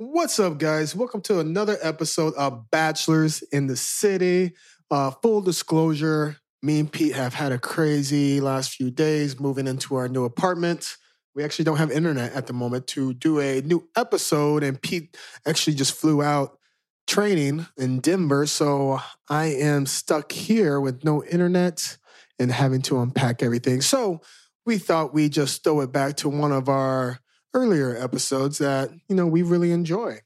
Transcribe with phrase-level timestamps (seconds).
[0.00, 0.94] What's up, guys?
[0.94, 4.52] Welcome to another episode of Bachelors in the City.
[4.92, 9.96] Uh, full disclosure, me and Pete have had a crazy last few days moving into
[9.96, 10.96] our new apartment.
[11.34, 15.16] We actually don't have internet at the moment to do a new episode, and Pete
[15.44, 16.60] actually just flew out
[17.08, 18.46] training in Denver.
[18.46, 21.98] So I am stuck here with no internet
[22.38, 23.80] and having to unpack everything.
[23.80, 24.20] So
[24.64, 27.18] we thought we'd just throw it back to one of our
[27.54, 30.18] earlier episodes that, you know, we really enjoy.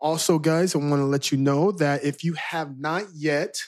[0.00, 3.60] Also, guys, I want to let you know that if you have not yet,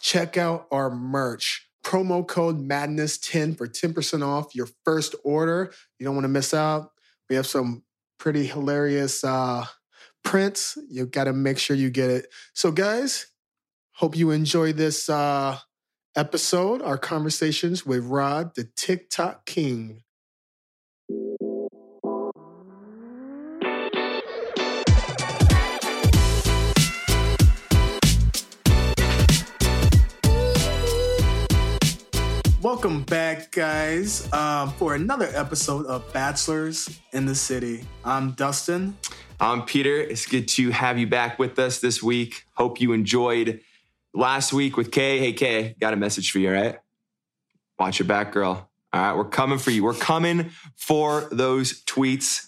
[0.00, 1.68] check out our merch.
[1.84, 5.72] Promo code Madness10 for 10% off your first order.
[5.98, 6.90] You don't want to miss out.
[7.28, 7.82] We have some
[8.18, 9.66] pretty hilarious uh,
[10.22, 10.78] prints.
[10.88, 12.26] You got to make sure you get it.
[12.54, 13.26] So, guys,
[13.92, 15.58] hope you enjoy this uh,
[16.16, 20.02] episode, our conversations with Rod, the TikTok King.
[32.72, 37.84] Welcome back, guys, um, for another episode of Bachelors in the City.
[38.02, 38.96] I'm Dustin.
[39.38, 40.00] I'm Peter.
[40.00, 42.46] It's good to have you back with us this week.
[42.54, 43.60] Hope you enjoyed
[44.14, 45.18] last week with Kay.
[45.18, 46.78] Hey, Kay, got a message for you, right?
[47.78, 48.70] Watch your back, girl.
[48.94, 49.84] All right, we're coming for you.
[49.84, 52.46] We're coming for those tweets.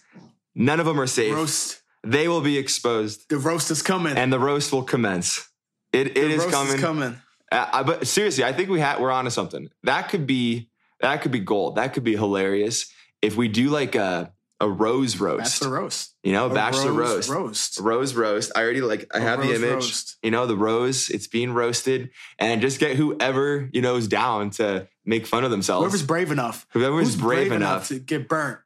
[0.54, 1.34] None of them are safe.
[1.34, 1.82] Roast.
[2.02, 4.16] They will be exposed, The roast is coming.
[4.16, 5.46] and the roast will commence.
[5.92, 6.74] It, it the is roast coming.
[6.76, 7.20] is coming.
[7.54, 9.68] Uh, I- but seriously, I think we ha- we're onto something.
[9.84, 10.68] That could be
[11.00, 11.76] that could be gold.
[11.76, 12.86] That could be hilarious
[13.22, 15.60] if we do like a a rose roast.
[15.60, 16.14] Bachelor roast.
[16.22, 17.28] You know, A bachelor roast.
[17.28, 17.80] Roast.
[17.80, 18.52] Rose roast.
[18.56, 19.70] I already like I A have the image.
[19.70, 20.16] roast.
[20.22, 22.10] You know, the rose, it's being roasted.
[22.38, 25.82] And just get whoever, you know, is down to make fun of themselves.
[25.84, 26.66] Whoever's brave enough.
[26.70, 28.60] Whoever's Who's brave, enough, to get burnt.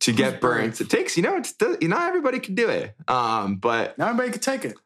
[0.00, 0.76] to who's get burnt.
[0.76, 0.80] brave?
[0.82, 2.94] It takes, you know, it's you know, everybody can do it.
[3.08, 4.76] Um, but Not everybody can take it.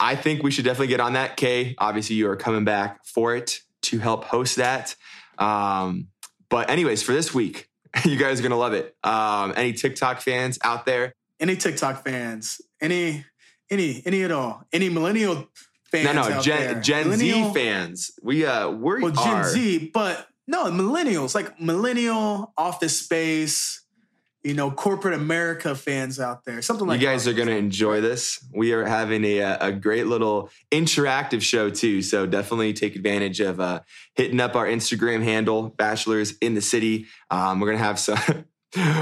[0.00, 1.36] I think we should definitely get on that.
[1.36, 4.94] Kay, obviously you are coming back for it to help host that.
[5.38, 6.08] Um,
[6.48, 7.68] but anyways, for this week,
[8.04, 8.96] you guys are gonna love it.
[9.04, 11.14] Um, any TikTok fans out there?
[11.40, 13.24] Any TikTok fans, any,
[13.70, 15.48] any, any at all, any millennial
[15.90, 16.82] fans No, no, Gen.
[16.82, 18.10] Gen Millennial- Z fans.
[18.22, 23.83] We uh we Well, Gen are Z, but no, millennials, like millennial office space,
[24.44, 26.60] you know, corporate America fans out there.
[26.60, 27.02] Something like that.
[27.02, 27.30] you guys that.
[27.30, 28.46] are going to enjoy this.
[28.54, 32.02] We are having a, uh, a great little interactive show too.
[32.02, 33.80] So definitely take advantage of uh,
[34.14, 37.06] hitting up our Instagram handle, Bachelors in the City.
[37.30, 38.44] Um, we're going to have some,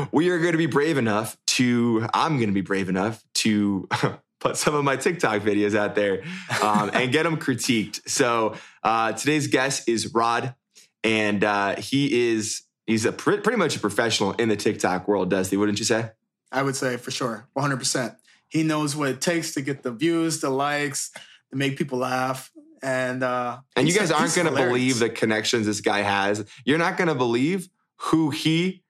[0.12, 3.88] we are going to be brave enough to, I'm going to be brave enough to
[4.40, 6.22] put some of my TikTok videos out there
[6.62, 8.08] um, and get them critiqued.
[8.08, 8.54] So
[8.84, 10.54] uh, today's guest is Rod,
[11.02, 15.30] and uh, he is, he's a pre- pretty much a professional in the TikTok world,
[15.30, 16.10] Dusty, wouldn't you say?
[16.50, 18.16] I would say for sure, 100%.
[18.48, 21.10] He knows what it takes to get the views, the likes,
[21.50, 22.50] to make people laugh.
[22.82, 26.44] And uh, And you guys aren't going to believe the connections this guy has.
[26.64, 28.82] You're not going to believe who he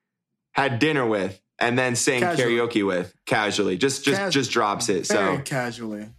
[0.51, 2.55] had dinner with and then sang Casually.
[2.57, 3.77] karaoke with casually.
[3.77, 5.07] Just just just drops it.
[5.07, 6.09] Very So casually.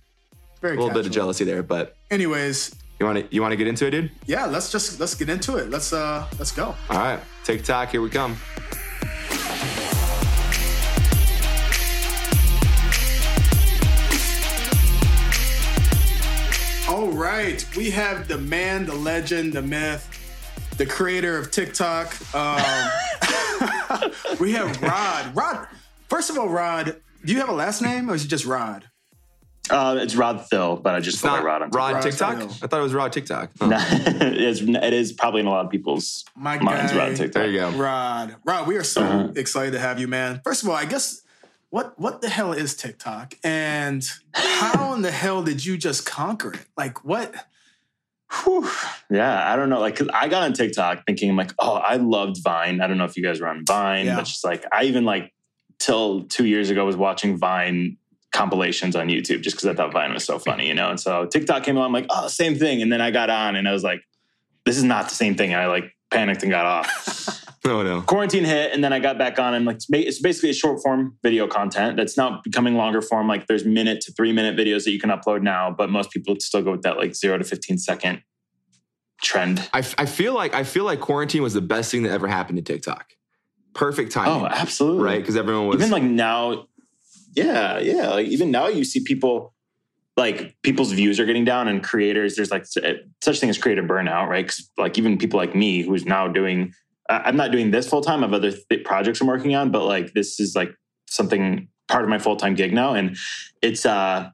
[0.60, 2.74] Very a little bit of jealousy there, but Anyways,
[3.04, 4.10] you want to you want to get into it, dude?
[4.26, 5.68] yeah, let's just let's get into it.
[5.68, 6.74] Let's uh let's go.
[6.88, 8.36] All right, TikTok, here we come.
[16.88, 20.08] All right, we have the man, the legend, the myth,
[20.78, 22.14] the creator of TikTok.
[22.34, 22.62] Um,
[24.40, 25.34] we have Rod.
[25.34, 25.66] Rod.
[26.08, 28.84] First of all, Rod, do you have a last name or is it just Rod?
[29.70, 32.36] Uh, it's Rod Thill, but I just It's go by Rod on Rod Rod TikTok.
[32.36, 32.50] Hill.
[32.62, 33.50] I thought it was Rod TikTok.
[33.62, 36.92] Oh, No, it's, it is probably in a lot of people's My minds.
[36.92, 36.98] guy.
[36.98, 37.32] Rod TikTok.
[37.42, 37.70] There you go.
[37.70, 38.36] Rod.
[38.44, 39.32] Rod, we are so Uh-huh.
[39.36, 40.42] excited to have you, man.
[40.44, 41.22] First of all, I guess
[41.70, 43.34] what what the hell is TikTok?
[43.42, 46.66] And how in the hell did you just conquer it?
[46.76, 47.34] Like what?
[48.44, 48.68] Whew.
[49.10, 49.80] Yeah, I don't know.
[49.80, 52.80] Like, 'cause I got on TikTok thinking, like, oh, I loved Vine.
[52.80, 54.16] I don't know if you guys were on Vine, Yeah.
[54.16, 55.32] but just like, I even like
[55.78, 57.96] till two years ago was watching Vine
[58.34, 60.90] compilations on YouTube just because I thought Vine was so funny, you know.
[60.90, 62.82] And so TikTok came along, I'm like, oh, same thing.
[62.82, 64.02] And then I got on, and I was like,
[64.66, 65.52] this is not the same thing.
[65.54, 67.46] And I like panicked and got off.
[67.64, 68.02] No, oh, no.
[68.02, 71.16] quarantine hit and then i got back on and like it's basically a short form
[71.22, 74.90] video content that's now becoming longer form like there's minute to three minute videos that
[74.90, 77.78] you can upload now but most people still go with that like zero to 15
[77.78, 78.22] second
[79.22, 82.12] trend I, f- I feel like I feel like quarantine was the best thing that
[82.12, 83.06] ever happened to TikTok.
[83.72, 85.20] Perfect timing, oh absolutely right?
[85.20, 86.66] Because everyone was even like now
[87.34, 89.52] yeah yeah like even now you see people
[90.16, 94.28] like people's views are getting down and creators there's like such thing as creative burnout
[94.28, 96.72] right like even people like me who's now doing
[97.08, 99.84] i'm not doing this full time i have other th- projects i'm working on but
[99.84, 100.74] like this is like
[101.08, 103.16] something part of my full time gig now, and
[103.62, 104.30] it's uh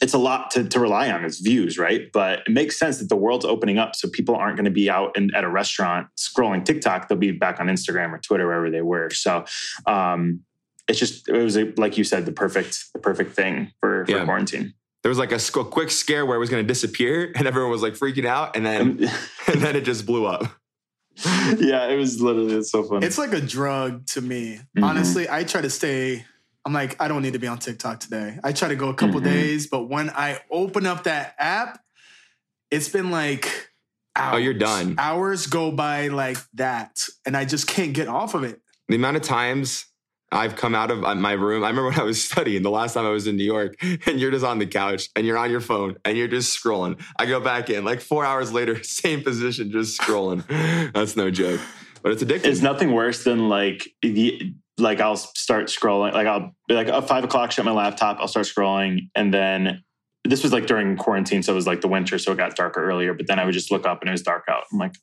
[0.00, 2.10] it's a lot to, to rely on as views, right?
[2.10, 4.88] But it makes sense that the world's opening up, so people aren't going to be
[4.88, 7.08] out in, at a restaurant scrolling TikTok.
[7.08, 9.10] They'll be back on Instagram or Twitter, wherever they were.
[9.10, 9.44] So
[9.86, 10.40] um,
[10.88, 14.12] it's just it was a, like you said, the perfect the perfect thing for, for
[14.12, 14.24] Yeah.
[14.24, 14.74] quarantine.
[15.02, 17.70] There was like a sc- quick scare where it was going to disappear, and everyone
[17.70, 19.10] was like freaking out, and then
[19.46, 20.44] and then it just blew up.
[21.24, 23.06] yeah, it was literally it's so funny.
[23.06, 24.60] It's like a drug to me.
[24.76, 24.84] Mhm.
[24.84, 26.24] Honestly, I try to stay.
[26.64, 28.38] I'm like, I don't need to be on TikTok today.
[28.44, 29.24] I try to go a couple Mhm.
[29.24, 31.82] days, but when I open up that app,
[32.70, 33.70] it's been like
[34.14, 34.34] hours.
[34.34, 34.94] Oh, you're done.
[34.98, 38.60] Hours go by like that, and I just can't get off of it.
[38.88, 39.86] The amount of times
[40.32, 41.64] I've come out of uh, my room.
[41.64, 44.20] I remember when I was studying the last time I was in New York, and
[44.20, 47.00] you're just on the couch and you're on your phone and you're just scrolling.
[47.18, 50.46] I go back in like four hours later, same position, just scrolling.
[50.92, 51.60] That's no joke,
[52.02, 52.44] but it's addictive.
[52.44, 56.12] it's nothing worse than like the like I'll start scrolling.
[56.12, 59.82] Like I'll be like at five o'clock, shut my laptop, I'll start scrolling, and then
[60.24, 62.82] this was like during quarantine, so it was like the winter, so it got darker
[62.84, 63.14] earlier.
[63.14, 64.64] But then I would just look up and it was dark out.
[64.72, 64.94] I'm like,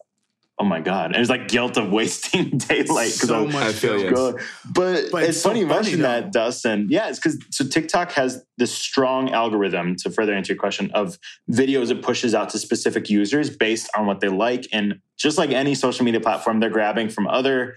[0.60, 1.08] oh my god!
[1.08, 3.64] And it was like guilt of wasting daylight because so I much.
[3.64, 4.12] I feel you.
[4.12, 4.38] Go-
[4.72, 6.32] But, But it's, it's so funny you mentioned that.
[6.32, 6.88] Dustin.
[6.90, 11.18] Yeah, it's because so TikTok has this strong algorithm to further answer your question of
[11.52, 14.68] videos it pushes out to specific users based on what they like.
[14.74, 17.76] And just like any social media platform, they're grabbing from other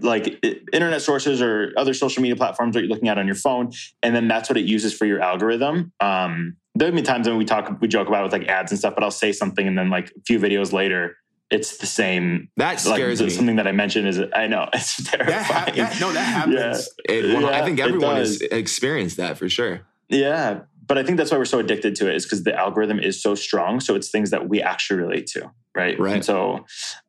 [0.00, 3.70] like internet sources or other social media platforms that you're looking at on your phone,
[4.02, 5.92] and then that's what it uses for your algorithm.
[6.00, 8.72] Um, there have been times when we talk, we joke about it with like ads
[8.72, 11.16] and stuff, but I'll say something and then like a few videos later,
[11.52, 13.30] it's the same that like scares the- me.
[13.30, 15.76] something that I mentioned is I know it's That ha- terrifying.
[15.76, 16.88] that- no, that happens.
[17.08, 19.82] It- well, I think everyone has experienced that for sure.
[20.08, 22.98] Yeah, but I think that's why we're so addicted to it is because the algorithm
[22.98, 23.78] is so strong.
[23.80, 25.98] So it's things that we actually relate to, right?
[25.98, 26.14] Right.
[26.16, 26.66] And so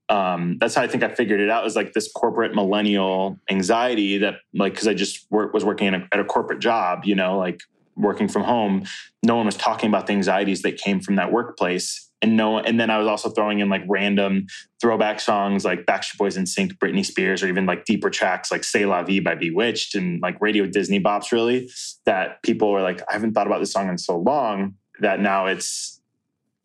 [0.10, 1.66] um, that's how I think I figured it out.
[1.66, 5.96] Is like this corporate millennial anxiety that, like, because I just work, was working in
[5.96, 7.62] a, at a corporate job, you know, like
[7.96, 8.86] working from home.
[9.24, 12.10] No one was talking about the anxieties that came from that workplace.
[12.24, 14.48] And no, and then I was also throwing in like random
[14.80, 18.86] throwback songs like Backstreet Boys NSYNC, Britney Spears, or even like deeper tracks like "C'est
[18.86, 21.34] la Vie" by B*Witched and like radio Disney bops.
[21.34, 21.70] Really,
[22.06, 25.48] that people were like, I haven't thought about this song in so long that now
[25.48, 26.00] it's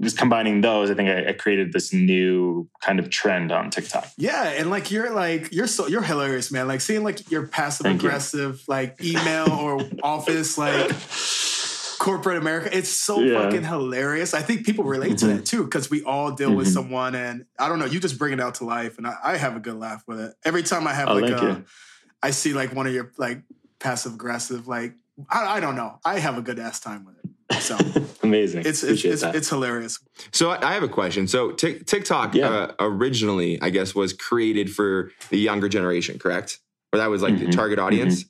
[0.00, 0.92] just combining those.
[0.92, 4.08] I think I, I created this new kind of trend on TikTok.
[4.16, 6.68] Yeah, and like you're like you're so you're hilarious, man.
[6.68, 8.08] Like seeing like your passive Thank you.
[8.08, 10.92] aggressive like email or office like
[11.98, 12.74] corporate America.
[12.76, 13.42] It's so Yeah.
[13.42, 14.32] fucking hilarious.
[14.34, 15.36] I think people relate to Mhm.
[15.36, 16.72] that too because we all deal with Mhm.
[16.74, 17.84] someone, and I don't know.
[17.86, 20.20] You just bring it out to life, and I, I have a good laugh with
[20.20, 21.64] it every time I have Oh, like thank a, you.
[22.22, 23.42] I see like one of your like
[23.78, 24.94] passive aggressive like
[25.30, 25.98] I, I don't know.
[26.04, 27.62] I have a good ass time with it.
[27.62, 27.76] So
[28.22, 28.64] Amazing.
[28.66, 29.34] it's it's it's, that.
[29.34, 29.98] it's hilarious.
[30.32, 31.26] So I I have a question.
[31.26, 32.48] So Tik TikTok Yeah.
[32.48, 36.58] uh, originally, I guess, was created for the younger generation, correct?
[36.92, 37.52] Or that was like the Mhm.
[37.52, 38.24] target audience.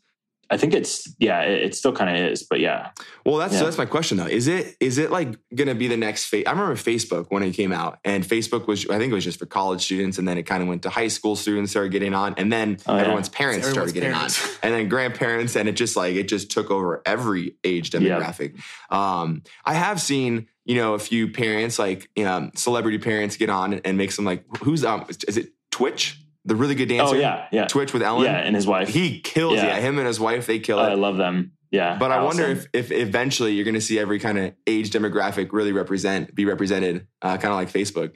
[0.50, 2.90] I think it's yeah, it, it still kind of is, but yeah,
[3.26, 3.64] Well, that's Yeah.
[3.64, 4.26] that's my question though.
[4.26, 6.24] Is it is it like gonna be the next?
[6.26, 9.24] Fa- I remember Facebook when it came out, and Facebook was I think it was
[9.24, 11.92] just for college students, and then it kind of went to high school students started
[11.92, 13.02] getting on, and then Oh, yeah.
[13.02, 14.42] everyone's parents Everyone's started getting parents.
[14.42, 18.00] on, and then grandparents, and it just like it just took over every age Yeah.
[18.00, 18.58] demographic.
[18.90, 23.74] Um, I have seen you know a few parents like um, celebrity parents get on
[23.74, 27.46] and make some like who's um is it Twitch the really good dancer oh yeah,
[27.52, 28.88] yeah, Twitch with Ellen yeah, and his wife.
[28.88, 29.66] he kills Yeah.
[29.66, 31.52] yeah him and his wife they kill Oh, it I love them.
[31.70, 34.90] Yeah, but I wonder if, if eventually you're going to see every kind of age
[34.90, 38.12] demographic really represent be represented, uh, kind of like Facebook.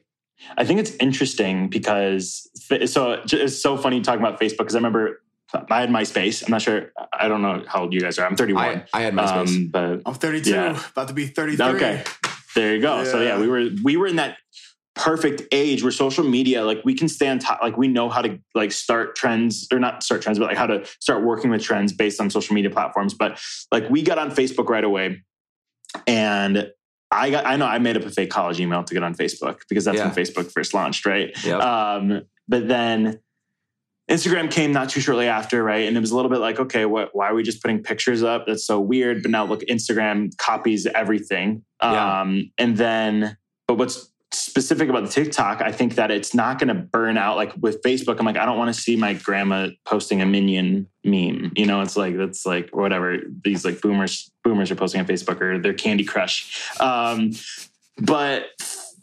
[0.57, 2.49] I think it's interesting because
[2.87, 5.21] so it's so funny talking about Facebook because I remember
[5.71, 6.43] I had MySpace.
[6.43, 6.93] I'm not sure.
[7.13, 8.27] I don't know how old you guys are.
[8.27, 8.65] I'm 31.
[8.65, 9.55] I, I had MySpace.
[9.55, 10.83] Um, but I'm 32, Yeah.
[10.93, 11.67] about to be 33.
[11.77, 12.03] Okay.
[12.55, 13.05] there you go.
[13.05, 13.41] So yeah, Yeah.
[13.41, 14.39] we were we were in that
[14.95, 18.21] perfect age where social media like we can stay on top like we know how
[18.21, 21.63] to like start trends or not start trends but like how to start working with
[21.63, 23.41] trends based on social media platforms but
[23.73, 25.23] like we got on facebook right away
[26.07, 26.71] and
[27.11, 29.61] i got i know i made up a fake college email to get on facebook
[29.69, 30.07] because that's Yeah.
[30.09, 31.61] when facebook first launched right Yep.
[31.63, 33.19] um, but then
[34.11, 35.87] Instagram came not too shortly after, right?
[35.87, 37.11] And it was a little bit like, okay, what?
[37.15, 38.47] Why are we just putting pictures up?
[38.47, 39.23] That's so weird.
[39.23, 41.63] But now look, Instagram copies everything.
[41.81, 42.21] Yeah.
[42.21, 45.61] Um, and then, but what's specific about the TikTok?
[45.63, 47.37] I think that it's not going to burn out.
[47.37, 50.89] Like with Facebook, I'm like, I don't want to see my grandma posting a minion
[51.05, 51.53] meme.
[51.57, 55.41] You know, it's like that's like whatever these like boomers boomers are posting on Facebook
[55.41, 56.71] or their Candy Crush.
[56.81, 57.33] Um,
[57.99, 58.47] but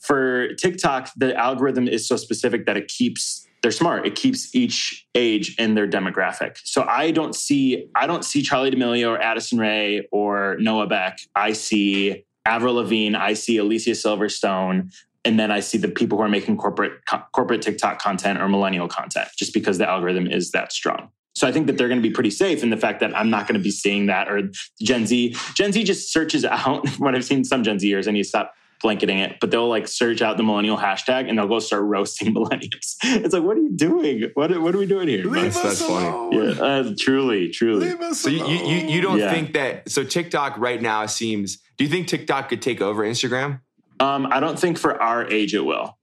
[0.02, 4.08] for TikTok, the algorithm is so specific that it keeps they're smart.
[4.08, 6.58] It keeps each age in their demographic.
[6.64, 11.20] So I don't see I don't see Charli D'Amelio or Addison Rae or Noah Beck.
[11.36, 13.16] I see Avril Lavigne.
[13.16, 14.94] I see Alicia Silverstone.
[15.30, 18.50] And then I see the people who are making corporate co- corporate TikTok content or
[18.50, 21.10] millennial content, just because the algorithm is that strong.
[21.36, 23.30] So I think that they're going to be pretty safe in the fact that I'm
[23.30, 24.50] not going to be seeing that or
[24.82, 25.36] Gen Z.
[25.54, 29.20] Gen Z just searches out what I've seen some Gen Zers and you stop blanketing
[29.20, 32.96] it, but they'll like search out the millennial hashtag and they'll go start roasting millennials.
[33.04, 34.32] It's like, what are you doing?
[34.34, 35.26] What, what are we doing here?
[35.26, 36.38] Leave That's- that's funny.
[36.38, 37.90] Yeah, uh, truly, truly.
[37.90, 39.32] Leave us So you, you, you you don't Yeah.
[39.32, 43.62] think that so TikTok right now seems do you think TikTok could take over Instagram?
[44.00, 45.98] Um, I don't think for our age it will,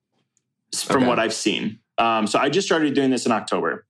[0.75, 1.07] from Okay.
[1.07, 1.79] what I've seen.
[1.99, 3.87] Um, so I just started doing this in October.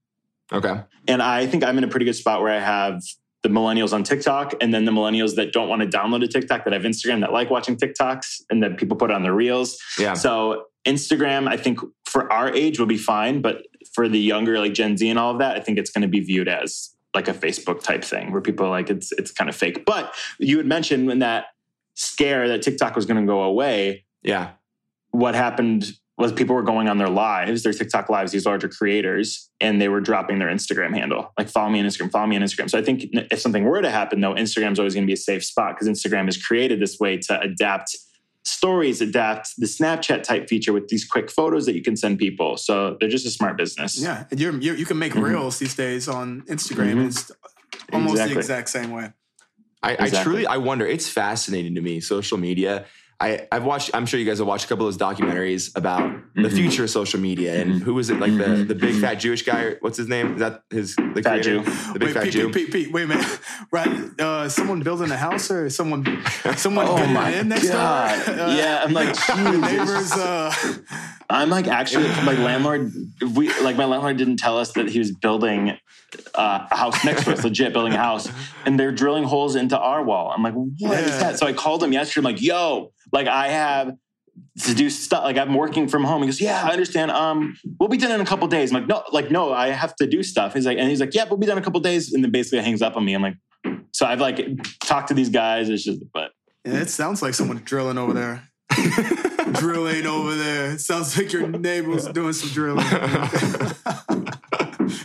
[0.53, 0.81] Okay.
[1.09, 3.03] And I think I'm in a pretty good spot where I have
[3.43, 6.65] the millennials on TikTok and then the millennials that don't want to download a TikTok
[6.65, 9.79] that have Instagram that like watching TikToks and that people put on their reels.
[9.99, 10.15] Yeah.
[10.15, 14.73] So Instagram, I think for our age will be fine, but for the younger like
[14.73, 17.29] Gen Z and all of that, I think it's going to be viewed as like
[17.29, 19.85] a Facebook type thing where people are like it's it's kind of fake.
[19.85, 21.47] But you had mentioned when that
[21.97, 24.51] scare that TikTok was going to go away, Yeah.
[25.11, 29.51] what happened was people were going on their lives, their TikTok lives, these larger creators,
[29.61, 31.33] and they were dropping their Instagram handle.
[31.37, 32.71] Like, follow me on Instagram, follow me on Instagram.
[32.71, 35.17] So I think if something were to happen, though, Instagram's always going to be a
[35.19, 37.95] safe spot because Instagram is created this way to adapt
[38.47, 42.57] stories, adapt the Snapchat type feature with these quick photos that you can send people.
[42.57, 44.01] So they're just a smart business.
[44.01, 45.23] Yeah, and you're, you're, you can make Mhm.
[45.23, 46.95] reels these days on Instagram.
[46.95, 47.07] Mhm.
[47.09, 47.31] It's
[47.93, 48.35] almost Exactly.
[48.35, 49.13] the exact same way.
[49.87, 50.87] I, I truly I wonder.
[50.87, 52.01] It's fascinating to me.
[52.01, 52.87] Social media.
[53.19, 53.91] I, I've watched.
[53.95, 56.53] I'm sure you guys have watched a couple of those documentaries about the Mhm.
[56.53, 58.21] future of social media and who was it?
[58.21, 58.69] Like the Mhm.
[58.69, 59.77] the big fat Jewish guy.
[59.81, 60.35] What's his name?
[60.35, 61.43] Is that his the Fat creator?
[61.43, 61.63] Jew.
[61.95, 62.51] The big wait, fat Pete, Jew.
[62.51, 63.39] Pete, Pete, Pete, wait a minute.
[63.73, 66.05] Right, uh, someone building a house or someone,
[66.57, 68.25] someone Oh getting my in next God.
[68.27, 68.35] door.
[68.47, 70.13] Uh, yeah, I'm like, neighbors.
[70.13, 70.53] Uh,
[71.31, 72.93] I'm like actually my landlord.
[73.35, 75.77] We like my landlord didn't tell us that he was building
[76.35, 78.29] uh, a house next to us, legit building a house,
[78.65, 80.33] and they're drilling holes into our wall.
[80.35, 81.19] I'm like, what is Yeah.
[81.19, 81.39] that?
[81.39, 82.21] So I called him yesterday.
[82.29, 83.97] I'm like, yo, like I have
[84.65, 85.25] to do stuff.
[85.25, 86.23] Like I'm working from home.
[86.23, 87.11] He goes, yeah, I understand.
[87.11, 88.73] Um, we'll be done in a couple days.
[88.73, 90.55] I'm like, no, like no, I have to do stuff.
[90.55, 92.31] He's like, and he's like, yeah, we'll be done in a couple days, and then
[92.31, 93.15] basically it hangs up on me.
[93.15, 93.37] I'm like,
[93.93, 94.39] so I've like
[94.81, 95.69] talked to these guys.
[95.69, 96.33] It's just, but
[96.65, 98.49] yeah, it sounds like someone drilling over there.
[99.53, 100.73] drilling over there.
[100.73, 102.85] It sounds like your neighbor's doing some drilling.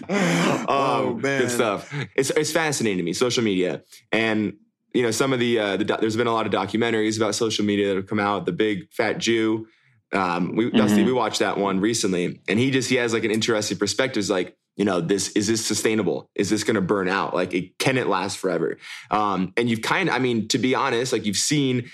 [0.09, 1.93] oh um, man, good stuff.
[2.15, 4.53] It's it's fascinating to me, social media, and
[4.93, 7.35] you know some of the, uh, the doc- there's been a lot of documentaries about
[7.35, 8.45] social media that have come out.
[8.45, 9.67] The Big Fat Jew,
[10.13, 11.05] um, we Dusty, Mhm.
[11.05, 14.19] we watched that one recently, and he just he has like an interesting perspective.
[14.21, 16.29] It's like you know this is this sustainable?
[16.35, 17.33] Is this going to burn out?
[17.35, 18.77] Like it, can it last forever?
[19.09, 21.89] Um, and you've kind of, I mean, to be honest, like you've seen,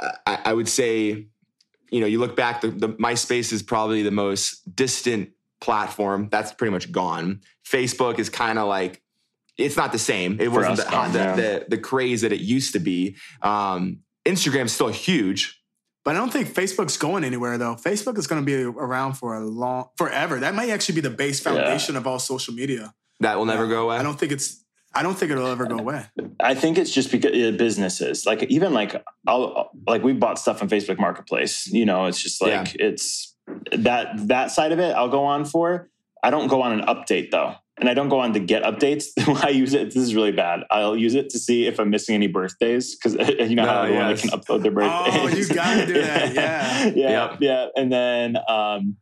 [0.00, 1.26] uh, I, I would say,
[1.90, 5.30] you know, you look back, the, the MySpace is probably the most distant
[5.60, 6.28] platform.
[6.30, 7.40] That's pretty much gone.
[7.68, 9.01] Facebook is kind of like
[9.58, 10.40] it's not the same.
[10.40, 11.36] It For wasn't us the, gone, the, yeah.
[11.36, 13.16] the the craze that it used to be.
[13.42, 15.58] Um, Instagram's still huge.
[16.04, 17.76] But I don't think Facebook's going anywhere though.
[17.76, 20.40] Facebook is going to be around for a long, forever.
[20.40, 22.92] That might actually be the base foundation of all social media.
[23.20, 23.98] That will never go away.
[23.98, 24.64] I don't think it's.
[24.94, 26.04] I don't think it'll ever go away.
[26.38, 30.60] I think it's just because uh, businesses, like even like I'll like we bought stuff
[30.60, 31.66] on Facebook Marketplace.
[31.68, 33.34] You know, it's just like it's
[33.72, 34.94] that that side of it.
[34.94, 35.88] I'll go on for.
[36.22, 39.06] I don't go on an update though, and I don't go on to get updates.
[39.44, 39.86] I use it.
[39.86, 40.60] This is really bad.
[40.70, 43.14] I'll use it to see if I'm missing any birthdays because
[43.50, 44.20] you know how Oh, everyone yes.
[44.20, 45.14] can upload their birthdays.
[45.16, 46.84] Oh, you gotta do that, yeah.
[46.94, 47.36] yeah, Yep.
[47.40, 47.66] yeah.
[47.74, 48.96] And then um,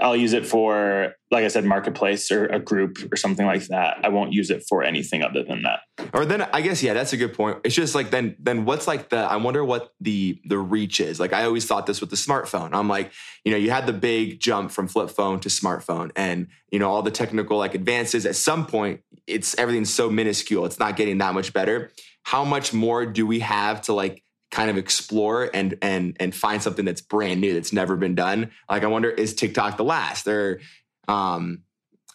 [0.00, 3.98] I'll use it for, like I said, marketplace or a group or something like that.
[4.04, 5.80] I won't use it for anything other than that.
[6.12, 7.58] Or then I guess yeah, that's a good point.
[7.64, 11.20] It's just like then then what's like the I wonder what the the reach is.
[11.20, 12.70] Like I always thought this with the smartphone.
[12.72, 13.12] I'm like,
[13.44, 16.90] you know, you had the big jump from flip phone to smartphone and you know
[16.90, 20.64] all the technical like advances at some point it's everything's so minuscule.
[20.66, 21.90] It's not getting that much better.
[22.22, 26.62] How much more do we have to like kind of explore and and and find
[26.62, 28.50] something that's brand new that's never been done?
[28.68, 30.60] Like I wonder is TikTok the last or
[31.08, 31.62] um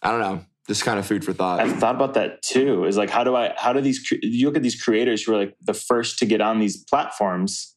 [0.02, 0.44] I don't know.
[0.66, 1.60] Just kind of food for thought.
[1.60, 2.84] I've thought about that too.
[2.84, 5.38] Is like, how do I, how do these, you look at these creators who are
[5.38, 7.76] like the first to get on these platforms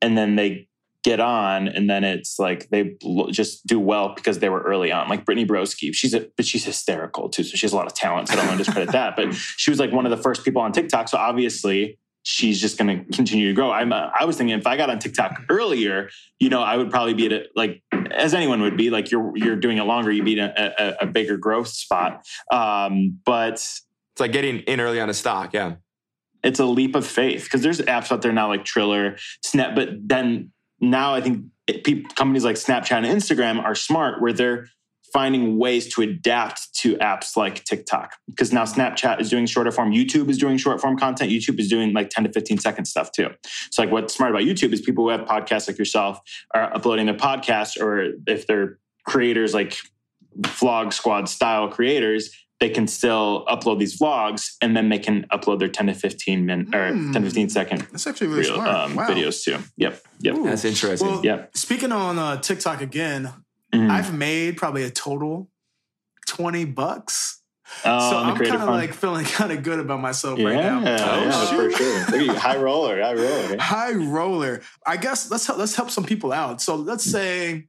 [0.00, 0.68] and then they
[1.04, 2.96] get on and then it's like they
[3.30, 5.08] just do well because they were early on.
[5.08, 7.42] Like Brittany Broski, she's a, but she's hysterical too.
[7.42, 8.28] So she has a lot of talent.
[8.28, 10.42] So I don't want to discredit that, but she was like one of the first
[10.42, 11.08] people on TikTok.
[11.08, 13.70] So obviously she's just going to continue to grow.
[13.70, 16.90] I'm, uh, I was thinking if I got on TikTok earlier, you know, I would
[16.90, 20.10] probably be at a, like, as anyone would be like, you're, you're doing it longer,
[20.12, 22.24] you'd be in a, a, a bigger growth spot.
[22.50, 25.52] Um, but It's like getting in early on a stock.
[25.52, 25.76] Yeah.
[26.44, 29.90] it's a leap of faith because there's apps out there now like Triller, Snap, but
[30.00, 34.68] then now I think it, companies like Snapchat and Instagram are smart where they're
[35.12, 39.92] finding ways to adapt to apps like TikTok because now Snapchat is doing shorter form,
[39.92, 43.12] YouTube is doing short form content, YouTube is doing like 10 to 15 second stuff
[43.12, 43.28] too.
[43.70, 46.18] So like what's smart about YouTube is people who have podcasts like yourself
[46.54, 49.76] are uploading their podcast or if they're creators like
[50.40, 55.58] vlog squad style creators they can still upload these vlogs and then they can upload
[55.58, 57.12] their 10 to 15 minute or Hmm.
[57.12, 58.68] 10 to 15 second That's actually really real, smart.
[58.68, 59.08] um, wow.
[59.08, 59.58] videos too.
[59.76, 60.00] Yep.
[60.20, 60.34] Yep.
[60.36, 60.44] Ooh.
[60.44, 61.08] That's interesting.
[61.08, 61.46] Well, Yeah.
[61.54, 63.32] speaking on uh, TikTok again,
[63.74, 63.90] Mhm.
[63.90, 65.50] I've made probably a total
[66.26, 67.40] 20 bucks.
[67.86, 70.80] Oh, so I'm kind of like feeling kind of good about myself yeah, right now.
[70.82, 71.76] yeah, Oh, for shoot.
[71.78, 71.98] sure.
[72.00, 73.58] Look at you, high roller, high roller.
[73.58, 74.60] High roller.
[74.86, 76.60] I guess let's help, let's help some people out.
[76.60, 77.68] So let's say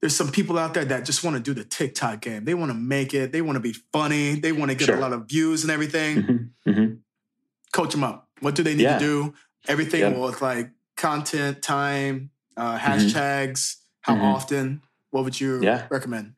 [0.00, 2.44] there's some people out there that just want to do the TikTok game.
[2.44, 3.32] They want to make it.
[3.32, 4.34] They want to be funny.
[4.34, 4.96] They want to get Sure.
[4.96, 6.16] a lot of views and everything.
[6.22, 6.98] Mhm, mhm.
[7.72, 8.28] Coach them up.
[8.40, 8.98] What do they need Yeah.
[8.98, 9.34] to do?
[9.68, 10.16] Everything Yep.
[10.18, 12.86] with like content, time, uh, Mm-hmm.
[12.92, 13.76] hashtags.
[14.02, 14.22] How Mhm.
[14.34, 14.82] often?
[15.10, 15.86] What would you Yeah.
[15.90, 16.34] recommend?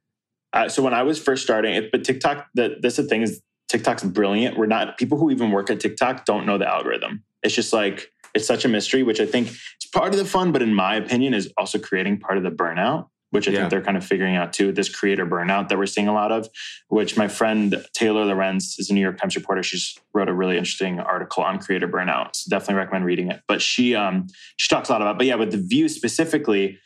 [0.53, 3.41] Uh, so when I was first starting it, but TikTok, the, that's the thing is
[3.69, 4.59] TikTok's brilliant.
[4.59, 7.25] We're not people who even work at TikTok don't know the algorithm.
[7.43, 10.53] It's just like it's such a mystery, which I think is part of the fun,
[10.53, 13.59] but in my opinion, is also creating part of the burnout, which I Yeah.
[13.61, 14.73] think they're kind of figuring out too.
[14.73, 16.49] This creator burnout that we're seeing a lot of,
[16.89, 19.63] which my friend Taylor Lorenz is a New York Times reporter.
[19.63, 22.37] She's wrote a really interesting article on creator burnout.
[22.37, 23.41] So definitely recommend reading it.
[23.49, 24.27] But she um
[24.59, 26.79] she talks a lot about, but yeah, with the view specifically,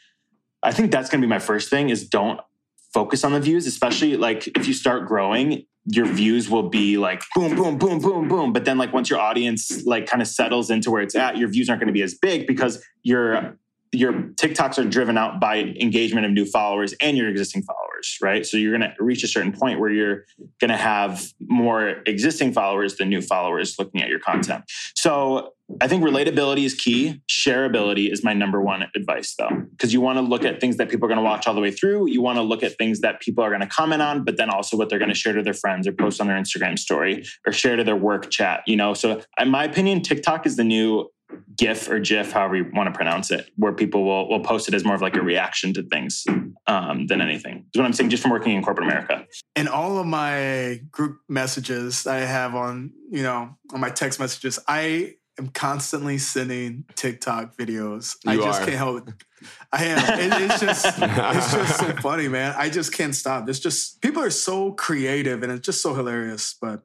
[0.67, 2.41] I think that's gonna be my first thing is don't
[2.93, 7.23] focus on the views, especially like if you start growing, your views will be like
[7.35, 8.53] boom, boom, boom, boom, boom.
[8.53, 11.49] But then like once your audience like kind of settles into where it's at, your
[11.49, 13.57] views aren't going to be as big because your
[13.93, 18.45] your TikToks are driven out by engagement of new followers and your existing followers, right?
[18.45, 20.25] So you're going to reach a certain point where you're
[20.61, 24.65] going to have more existing followers than new followers looking at your content.
[24.95, 27.23] So I think relatability is key.
[27.29, 30.89] Shareability is my number one advice, though, because you want to look at things that
[30.89, 32.09] people are going to watch all the way through.
[32.09, 34.49] You want to look at things that people are going to comment on, but then
[34.49, 37.25] also what they're going to share to their friends or post on their Instagram story
[37.47, 38.63] or share to their work chat.
[38.67, 41.11] You know, so in my opinion, TikTok is the new
[41.57, 44.75] GIF or GIF, however you want to pronounce it, where people will will post it
[44.75, 46.25] as more of like a reaction to things
[46.67, 47.67] um, than anything.
[47.75, 49.27] Is what I'm saying, just from working in corporate America.
[49.57, 54.59] in all of my group messages I have on, you know, on my text messages,
[54.69, 58.17] I am constantly sending TikTok videos.
[58.27, 58.65] I just are.
[58.65, 59.15] can't help it.
[59.73, 60.19] I am.
[60.21, 62.55] It- it's just it's just so funny, man.
[62.57, 63.49] I just can't stop.
[63.49, 66.55] It's just people are so creative and it's just so hilarious.
[66.61, 66.83] But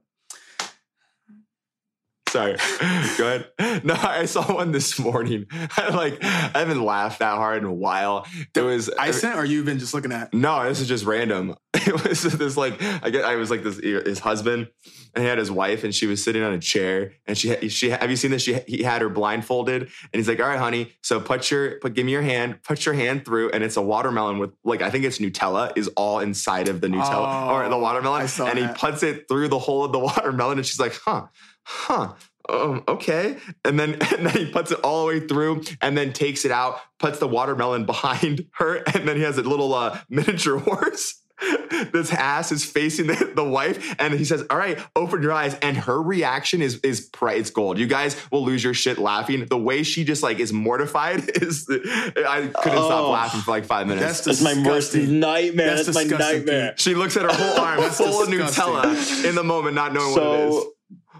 [2.29, 2.55] Sorry.
[3.17, 3.47] Go ahead.
[3.83, 5.47] No, I saw one this morning.
[5.51, 8.25] I like I haven't laughed that hard in a while.
[8.55, 10.33] It was I sent or you've been just looking at.
[10.33, 11.55] No, this is just random.
[11.87, 14.67] It was this like I get I was like this his husband
[15.13, 17.89] and he had his wife and she was sitting on a chair and she she
[17.89, 18.43] have you seen this?
[18.43, 21.93] She he had her blindfolded and he's like, all right, honey, so put your put
[21.93, 24.89] give me your hand, put your hand through, and it's a watermelon with like I
[24.89, 28.67] think it's Nutella is all inside of the Nutella or the Oh, watermelon, and he
[28.67, 31.27] puts it through the hole of the watermelon and she's like, huh,
[31.63, 32.13] huh.
[32.49, 33.37] Um, okay.
[33.63, 36.51] And then, and then he puts it all the way through and then takes it
[36.51, 41.21] out, puts the watermelon behind her, and then he has a little uh, miniature horse.
[41.91, 45.55] This ass is facing the, the wife, and he says, "All right, open your eyes."
[45.61, 47.79] And her reaction is is pri- it's gold.
[47.79, 49.45] You guys will lose your shit laughing.
[49.45, 53.11] The way she just like is mortified is I couldn't stop Oh.
[53.11, 54.21] laughing for like five minutes.
[54.21, 55.75] That's That's my worst nightmare.
[55.75, 56.73] That's That's, my nightmare.
[56.77, 58.63] she looks at her whole arm That's full of disgusting.
[58.65, 60.53] Nutella in the moment, not knowing what it is.
[60.55, 60.71] So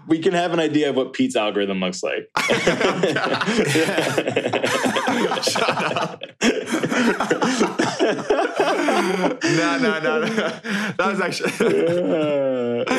[0.06, 2.28] we can have an idea of what Pete's algorithm looks like.
[2.36, 2.42] Oh,
[5.42, 6.22] Shut up.
[8.16, 10.26] No, no, no, no.
[10.26, 11.52] That was actually.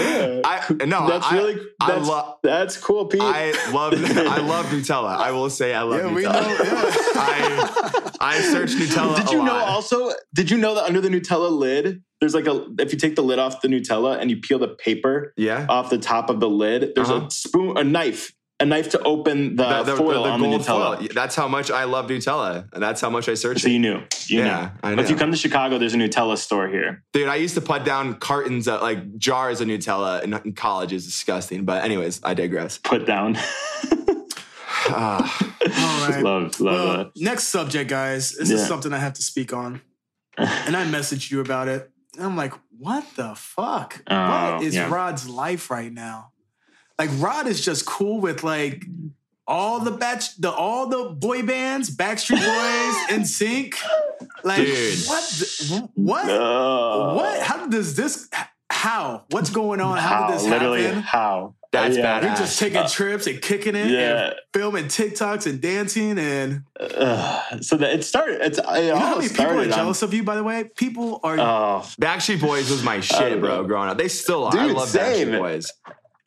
[0.45, 1.08] I no.
[1.08, 2.10] that's I, really I that's,
[2.43, 3.21] that's cool, Pete.
[3.21, 3.93] I love.
[3.93, 5.15] I love Nutella.
[5.17, 6.15] I will say I love Yeah, Nutella.
[6.15, 6.32] we know.
[6.32, 6.89] Yeah.
[7.15, 9.15] I I search Nutella.
[9.17, 10.12] did a you know also?
[10.34, 13.23] Did you know that under the Nutella lid, there's like a if you take the
[13.23, 15.65] lid off the Nutella and you peel the paper Yeah.
[15.69, 17.28] off the top of the lid, there's Uh-huh.
[17.28, 20.48] a spoon, a knife, a knife to open the, The, the- foil the on the
[20.48, 20.98] gold Nutella.
[21.00, 21.08] foil.
[21.13, 23.72] That's how much I love Nutella, and that's how much I search So it.
[23.74, 25.02] you knew, you Yeah, I knew.
[25.02, 27.04] If you come to Chicago, there's a Nutella store here.
[27.13, 30.94] Dude, I used to put down cartons of like jars of Nutella in, in college.
[30.94, 31.66] Is disgusting.
[31.66, 32.78] But anyways, I digress.
[32.78, 33.38] Put down.
[34.86, 35.54] Ah.
[36.06, 36.24] All right.
[36.24, 37.12] love, love Well, that.
[37.16, 38.34] next subject, guys.
[38.34, 39.82] This is something I have to speak on.
[40.38, 41.89] and I messaged you about it.
[42.18, 44.04] And I'm like, what the fuck?
[44.08, 44.89] Oh, what is yeah.
[44.94, 46.33] Rod's life right now?
[46.99, 48.86] Like Rod is just cool with like
[49.47, 53.73] all the batch, the all the boy bands, Backstreet Boys, NSYNC.
[54.43, 54.99] Like Dude.
[55.08, 55.23] what?
[55.23, 56.25] the- what?
[56.29, 57.15] Oh.
[57.15, 57.41] What?
[57.41, 58.29] How does this?
[58.69, 59.23] How?
[59.29, 59.97] What's going on?
[59.97, 61.01] How, did this Literally, happen?
[61.01, 61.56] how?
[61.71, 62.21] That's yeah.
[62.23, 64.25] You're just taking trips and kicking it, Yeah.
[64.27, 67.63] and filming TikToks and dancing, and Ugh.
[67.63, 68.41] so that it started.
[68.41, 69.71] It's it you know how all many people are started.
[69.71, 70.23] on- jealous of you.
[70.23, 71.39] By the way, people are.
[71.39, 73.63] Oh, Backstreet Boys was my shit, um, bro.
[73.63, 74.56] Growing up, they still are.
[74.56, 75.29] I Dude, love same.
[75.29, 75.71] Backstreet Boys.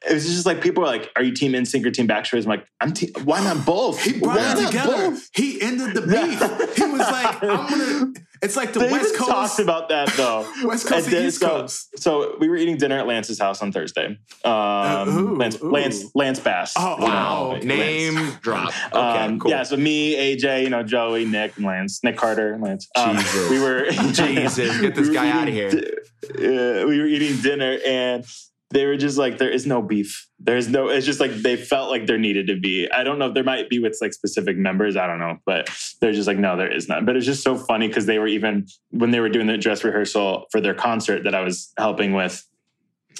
[0.08, 2.48] It was just like people were like, "Are you Team NSYNC or Team Backstreet?" I'm
[2.48, 3.10] like, "I'm team.
[3.24, 4.02] Why not both?
[4.02, 5.10] He brought Why it together.
[5.10, 6.76] both?" He ended the beef.
[6.76, 8.12] he was like, I'm gonna.
[8.42, 9.30] It's like the They West Coast.
[9.30, 10.40] talked about that though.
[10.64, 11.98] West Coast And and East so, Coast.
[11.98, 14.18] so we were eating dinner at Lance's house on Thursday.
[14.44, 15.70] Um, ooh, Lance, ooh.
[15.70, 16.74] Lance, Lance Bass.
[16.76, 17.48] Oh, you know, wow.
[17.52, 17.64] Lance.
[17.64, 18.68] Name drop.
[18.92, 19.50] Okay, Um, cool.
[19.50, 22.86] Yeah, so me, AJ, you know, Joey, Nick, and Lance, Nick Carter, Lance.
[22.94, 23.50] Um, Jesus.
[23.50, 27.78] we were Jesus, get this we guy outta eating di- uh, we were eating dinner,
[27.86, 28.24] and
[28.70, 30.28] they were just like, "There is no beef.
[30.38, 32.90] There's no." It's just like they felt like there needed to be.
[32.90, 33.30] I don't know.
[33.30, 34.96] There might be with like specific members.
[34.96, 37.56] I don't know, but they're just like, "No, there is none." But it's just so
[37.56, 41.24] funny because they were even when they were doing the dress rehearsal for their concert
[41.24, 42.44] that I was helping with.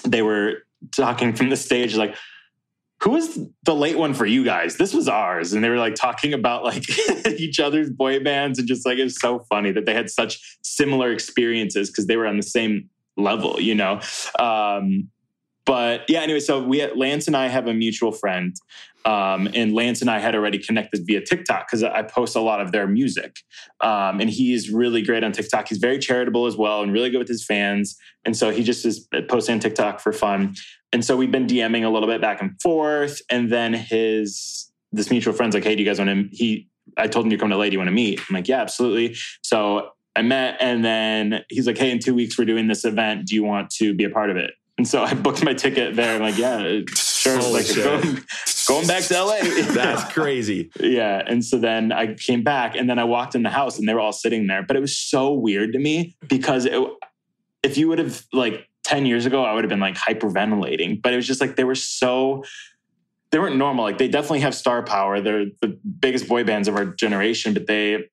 [0.04, 2.16] They were talking from the stage like
[3.02, 4.76] who was the late one for you guys?
[4.78, 5.52] This was ours.
[5.52, 6.84] And they were like talking about like
[7.38, 11.12] each other's boy bands and just like it's so funny that they had such similar
[11.12, 14.00] experiences because they were on the same level, you know?
[14.38, 15.10] Um,
[15.66, 18.54] but yeah, anyway, so we Lance and I have a mutual friend.
[19.04, 22.60] Um, and Lance and I had already connected via TikTok because I post a lot
[22.60, 23.36] of their music.
[23.80, 25.68] Um, and he's really great on TikTok.
[25.68, 27.96] He's very charitable as well and really good with his fans.
[28.24, 30.56] And so he just is posting on TikTok for fun.
[30.92, 33.20] And so we've been DMing a little bit back and forth.
[33.30, 37.06] And then his this mutual friend's like, hey, do you guys want to he I
[37.06, 38.20] told him you're coming to LA, do you want to meet?
[38.28, 39.16] I'm like, yeah, absolutely.
[39.42, 43.26] So I met and then he's like, hey, in two weeks we're doing this event.
[43.26, 44.52] Do you want to be a part of it?
[44.78, 46.16] And so I booked my ticket there.
[46.16, 47.38] I'm like, yeah, sure.
[47.38, 48.18] Holy like going,
[48.68, 49.38] going back to LA.
[49.72, 50.70] That's crazy.
[50.78, 51.22] Yeah.
[51.26, 53.94] And so then I came back and then I walked in the house and they
[53.94, 54.62] were all sitting there.
[54.62, 56.78] But it was so weird to me because it,
[57.62, 61.00] if you would have like 10 years ago, I would have been like hyperventilating.
[61.00, 62.44] But it was just like they were so
[63.30, 63.84] they weren't normal.
[63.84, 65.20] Like they definitely have star power.
[65.20, 68.04] They're the biggest boy bands of our generation, but they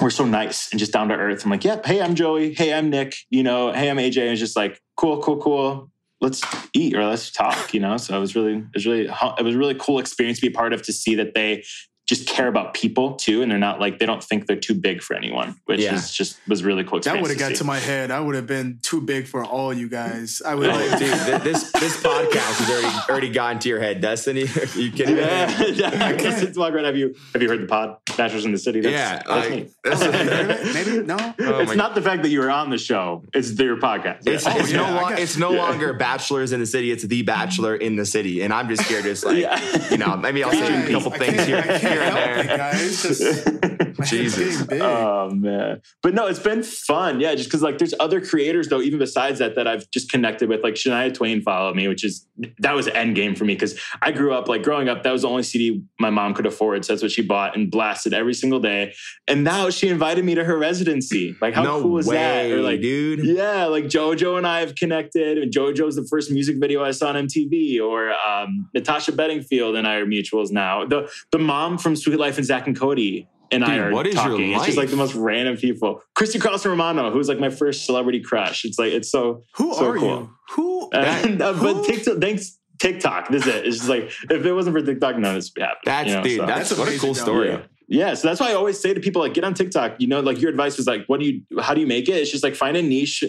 [0.00, 1.44] were so nice and just down to earth.
[1.44, 2.54] I'm like, yep, hey, I'm Joey.
[2.54, 3.14] Hey, I'm Nick.
[3.30, 4.22] You know, hey, I'm AJ.
[4.22, 5.90] And it's just like, cool, cool, cool.
[6.20, 7.72] Let's eat or let's talk.
[7.72, 10.38] You know, so it was really, it was really, it was a really cool experience
[10.38, 11.64] to be part of to see that they
[12.06, 15.02] just care about people too, and they're not like they don't think they're too big
[15.02, 15.94] for anyone, which Yeah.
[15.94, 17.00] is just was really cool.
[17.00, 18.10] That would have got experience to my head.
[18.10, 20.40] I would have been too big for all you guys.
[20.46, 23.80] I would Oh, like, dude, th- this this podcast has already already gotten to your
[23.80, 24.42] head, Destiny.
[24.76, 25.20] Are you kidding me?
[25.22, 26.06] Yeah, yeah.
[26.06, 26.84] I guess it's walk right.
[26.84, 28.80] Have you have you heard the pod Bachelors in the City?
[28.80, 29.68] Yeah, that's like, me.
[29.84, 31.16] that's- maybe no.
[31.40, 34.26] Oh it's my- not the fact that you were on the show; it's their podcast.
[34.26, 34.56] It's, Yeah.
[34.58, 36.90] it's yeah, no lo- it's no longer bachelors in the city.
[36.92, 39.90] It's the bachelor in the city, and I'm just here, just like Yeah.
[39.90, 42.56] you know, maybe I'll say a couple I things here, I can't here and there.
[42.56, 43.02] guys.
[43.02, 44.66] Just, Jesus.
[44.70, 47.20] Oh man, but no, it's been fun.
[47.20, 50.48] Yeah, just because like there's other creators though, even besides that, that I've just connected
[50.48, 50.62] with.
[50.62, 52.26] Like Shania Twain followed me, which is
[52.58, 55.02] that was end game for me because I grew up like growing up.
[55.02, 57.70] That was the only CD my mom could afford, so that's what she bought and
[57.70, 58.92] blasted every single day.
[59.26, 61.36] And now she invited me to her residency.
[61.40, 62.50] Like how no cool is way, that?
[62.52, 63.24] Or like dude.
[63.24, 65.38] Yeah, like JoJo and I have connected.
[65.38, 67.80] And JoJo's the first music video I saw on MTV.
[67.80, 70.84] Or um, Natasha Bedingfield and I are mutuals now.
[70.84, 74.14] The the mom from Suite Life and Zack and Cody and I are what is
[74.16, 74.52] your talking.
[74.52, 76.02] It's just like the most random people.
[76.16, 78.64] Christy Carlson Romano, who's like my first celebrity crush.
[78.64, 80.08] It's like it's so Who so are cool.
[80.08, 80.30] you?
[80.54, 80.90] Who?
[80.92, 83.28] And, uh, who- but TikTok, thanks TikTok.
[83.28, 83.66] This is it.
[83.66, 85.78] It's just like if it wasn't for TikTok, none of this would happen.
[85.84, 86.40] That's you know, dude.
[86.40, 86.46] so.
[86.46, 87.50] That's, That's what a cool story.
[87.50, 87.62] Yeah.
[87.88, 90.00] Yeah, so that's why I always say to people like get on TikTok.
[90.00, 92.14] You know, like your advice was like, what do you how do you make it?
[92.16, 93.22] It's just like find a niche,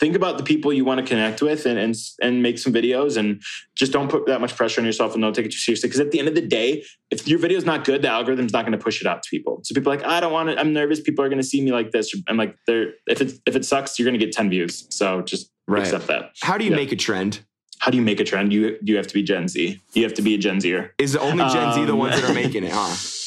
[0.00, 3.16] think about the people you want to connect with and and and make some videos
[3.16, 3.40] and
[3.76, 5.88] just don't put that much pressure on yourself and don't take it too seriously.
[5.88, 8.52] Because at the end of the day, if your video is not good, the algorithm's
[8.52, 9.60] not going to push it out to people.
[9.64, 10.58] So people are like, I don't want it.
[10.58, 11.00] I'm nervous.
[11.00, 12.12] People are going to see me like this.
[12.28, 14.86] I'm like, they're if it if it sucks, you're going to get 10 views.
[14.90, 15.80] So just Right.
[15.82, 16.32] accept that.
[16.42, 16.76] How do you Yeah.
[16.76, 17.40] make a trend?
[17.78, 18.52] How do you make a trend?
[18.52, 19.80] You you have to be Gen Z.
[19.94, 20.92] You have to be a Gen Zer.
[20.98, 22.72] Is only Gen Z the Um, ones that are making it?
[22.72, 22.94] Huh?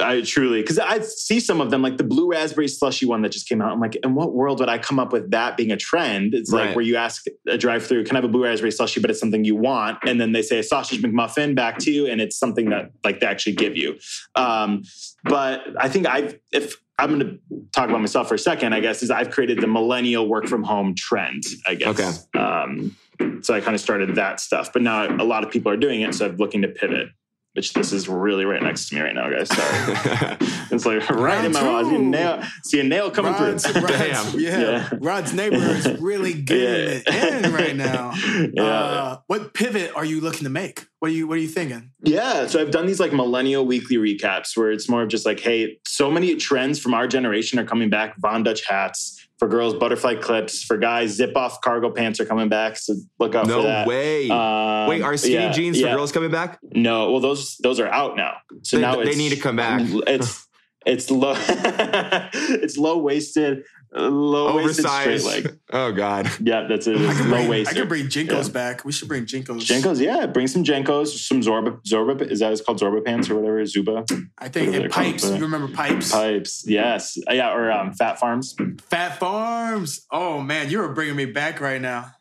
[0.00, 3.30] I truly, because I see some of them, like the blue raspberry slushy one that
[3.30, 3.72] just came out.
[3.72, 6.34] I'm like, in what world would I come up with that being a trend?
[6.34, 6.66] It's Right.
[6.66, 9.10] like where you ask a drive through, can I have a blue raspberry slushy, but
[9.10, 9.98] it's something you want.
[10.06, 13.20] And then they say a sausage McMuffin back to you, and it's something that like
[13.20, 13.98] they actually give you.
[14.34, 14.82] Um,
[15.24, 17.38] but I think I've, if I'm going to
[17.72, 20.62] talk about myself for a second, I guess, is I've created the millennial work from
[20.62, 21.88] home trend, I guess.
[21.88, 22.38] Okay.
[22.38, 22.96] Um,
[23.42, 26.00] so I kind of started that stuff, but now a lot of people are doing
[26.02, 26.14] it.
[26.14, 27.08] So I'm looking to pivot.
[27.54, 29.48] Which this is really right next to me right now, guys.
[29.48, 30.36] Sorry.
[30.70, 31.86] It's like right in my Round mouth.
[31.92, 33.82] See a nail, see a nail coming Rod's, through.
[33.82, 33.98] Rod's,
[34.32, 34.40] Damn.
[34.40, 34.90] yeah, Yeah.
[34.98, 38.12] Rod's neighbor is really getting it in right now.
[38.52, 38.62] yeah.
[38.64, 40.86] Uh, what pivot are you looking to make?
[40.98, 41.90] What are you What are you thinking?
[42.02, 42.46] yeah.
[42.48, 45.78] So I've done these like millennial weekly recaps where it's more of just like, hey,
[45.86, 48.16] so many trends from our generation are coming back.
[48.18, 52.48] Von Dutch hats for girls, butterfly clips for guys, zip off cargo pants are coming
[52.48, 52.76] back.
[52.76, 53.86] So look out for that.
[53.86, 54.30] no way.
[54.30, 55.94] Um, Wait, are skinny yeah, jeans for yeah.
[55.94, 56.58] girls coming back?
[56.72, 58.36] No, well those those are out now.
[58.62, 59.82] So They- now they need to come back.
[60.06, 60.46] It's
[60.86, 65.24] it's low it's low waisted low Oversized.
[65.26, 65.58] leg.
[65.72, 66.30] Oh God.
[66.40, 66.96] Yeah, that's it.
[67.00, 68.52] It's low bring, I can bring JNCOs Yeah.
[68.52, 68.84] back.
[68.84, 69.62] We should bring JNCOs.
[69.66, 72.22] JNCOs, yeah, bring some JNCOs, some Zorba, Zorba.
[72.30, 73.64] Is that it's called Zorba pants or whatever?
[73.66, 74.04] Zuba
[74.38, 75.24] I think and they're called, pipes.
[75.28, 76.12] You remember pipes?
[76.12, 76.64] pipes.
[76.68, 78.54] Yes, yeah, or um, Phat Farms.
[78.90, 80.06] Phat Farms.
[80.12, 82.12] Oh man, you are bringing me back right now.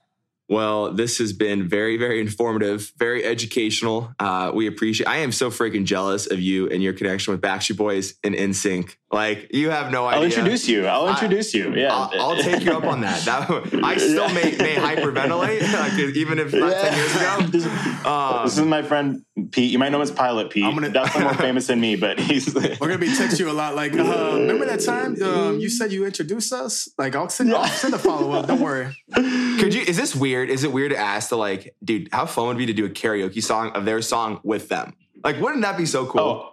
[0.54, 4.14] Well, this has been very, very informative, very educational.
[4.20, 5.08] Uh, we appreciate.
[5.08, 8.96] I am so freaking jealous of you and your connection with Backstreet Boys and NSYNC.
[9.12, 10.20] Like you have no idea.
[10.20, 10.86] I'll introduce you.
[10.86, 11.74] I'll I- introduce you.
[11.76, 13.24] Yeah, I'll, I'll take you up on that.
[13.26, 13.50] That
[13.84, 17.70] I still may, may hyperventilate, like, even if not ten years ago.
[18.04, 19.72] Um, this is my friend Pete.
[19.72, 20.66] You might know him as Pilot Pete.
[20.66, 22.54] I'm gonna- definitely more famous than me, but he's.
[22.56, 23.76] We're gonna be text you a lot.
[23.76, 24.04] Like, uh,
[24.40, 26.90] remember that time um, you said you introduced us?
[26.98, 28.48] Like, I'll send, I'll send a follow up.
[28.48, 28.96] Don't worry.
[29.16, 29.82] Could you?
[29.84, 30.50] Is this weird?
[30.50, 32.10] Is it weird to ask to like, dude?
[32.12, 34.94] How fun would it be to do a karaoke song of their song with them?
[35.24, 36.22] Like, wouldn't that be so cool?
[36.22, 36.50] Oh,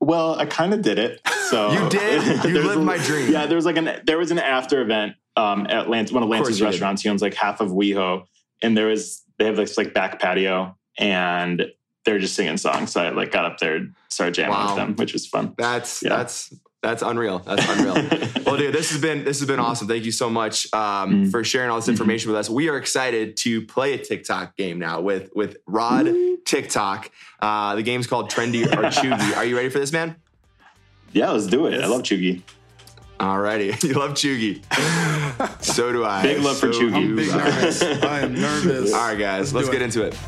[0.00, 1.20] well, I kind of did it.
[1.48, 2.44] So You did?
[2.44, 3.32] You lived a- my dream.
[3.32, 6.28] Yeah, there was like an there was an after event um, at Lance, one of
[6.28, 6.70] course Lance's you did.
[6.72, 7.02] restaurants.
[7.02, 8.24] He owns like half of WeHo,
[8.62, 11.66] and there was they have this like back patio, and
[12.04, 12.92] they're just singing songs.
[12.92, 14.66] So I like got up there, and started jamming Wow.
[14.68, 15.54] with them, which was fun.
[15.56, 16.10] That's Yeah.
[16.16, 17.38] that's that's unreal.
[17.38, 17.94] That's unreal.
[18.44, 19.88] well, dude, this has been this has been awesome.
[19.88, 21.30] Thank you so much um, Mm.
[21.30, 22.50] for sharing all this information with us.
[22.50, 26.12] We are excited to play a TikTok game now with with Rod
[26.44, 27.10] TikTok.
[27.40, 29.34] Uh, the game's called Trendy or Cheugy.
[29.36, 30.16] Are you ready for this, man?
[31.12, 31.80] yeah, let's do it.
[31.82, 32.42] I love Cheugy.
[33.20, 34.60] Alrighty, you love Cheugy.
[35.64, 36.22] so do I.
[36.22, 36.90] Big love for So Cheugy.
[36.90, 37.82] do I'm big nervous.
[37.82, 38.92] I am nervous.
[38.92, 39.84] All right, guys, let's, do get it.
[39.86, 40.18] into it.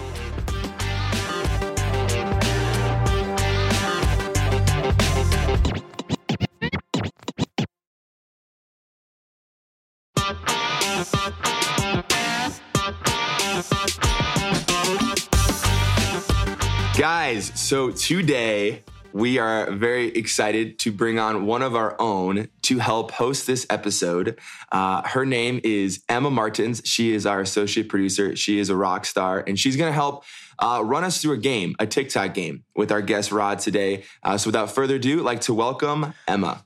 [17.27, 22.79] Guys, so today we are very excited to bring on one of our own to
[22.79, 24.39] help host this episode.
[24.71, 26.83] Uh, her name is Emma Martins.
[26.85, 28.37] She is our associate producer.
[28.37, 30.23] She is a rock star, and she's going to help
[30.61, 34.05] uh, run us through a game, a TikTok game, with our guest Rod today.
[34.23, 36.65] Uh, so, without further ado, I'd like to welcome Emma.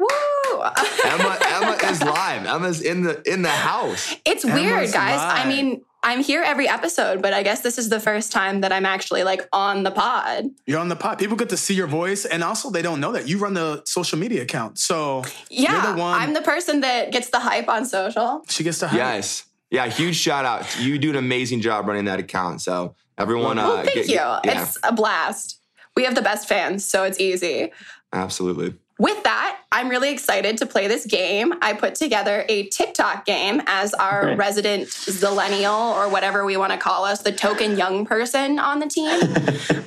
[0.00, 0.62] Woo!
[1.04, 2.46] Emma, Emma is live.
[2.46, 4.16] Emma's in the in the house.
[4.24, 5.18] it's Emma's weird, guys.
[5.18, 5.46] live.
[5.46, 8.72] I mean, I'm here every episode, but I guess this is the first time that
[8.72, 10.50] I'm actually like on the pod.
[10.66, 11.18] You're on the pod.
[11.18, 13.82] People get to see your voice, and also they don't know that you run the
[13.86, 14.78] social media account.
[14.78, 18.42] So Yeah, You're the one- I'm the person that gets the hype on social.
[18.50, 19.44] she gets to have Yes.
[19.70, 20.78] Yeah, huge shout out.
[20.78, 22.60] You do an amazing job running that account.
[22.60, 24.14] So everyone, Well, uh, thank get- you.
[24.16, 25.58] yeah, It's a blast.
[25.96, 27.72] We have the best fans, so it's easy.
[28.12, 28.74] absolutely.
[28.98, 31.52] With that, I'm really excited to play this game.
[31.60, 34.38] I put together a TikTok game as our Great.
[34.38, 38.86] resident zillennial or whatever we want to call us, the token young person on the
[38.86, 39.20] team.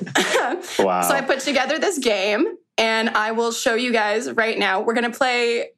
[0.78, 1.02] Wow.
[1.02, 4.80] So I put together this game and I will show you guys right now.
[4.80, 5.70] We're going to play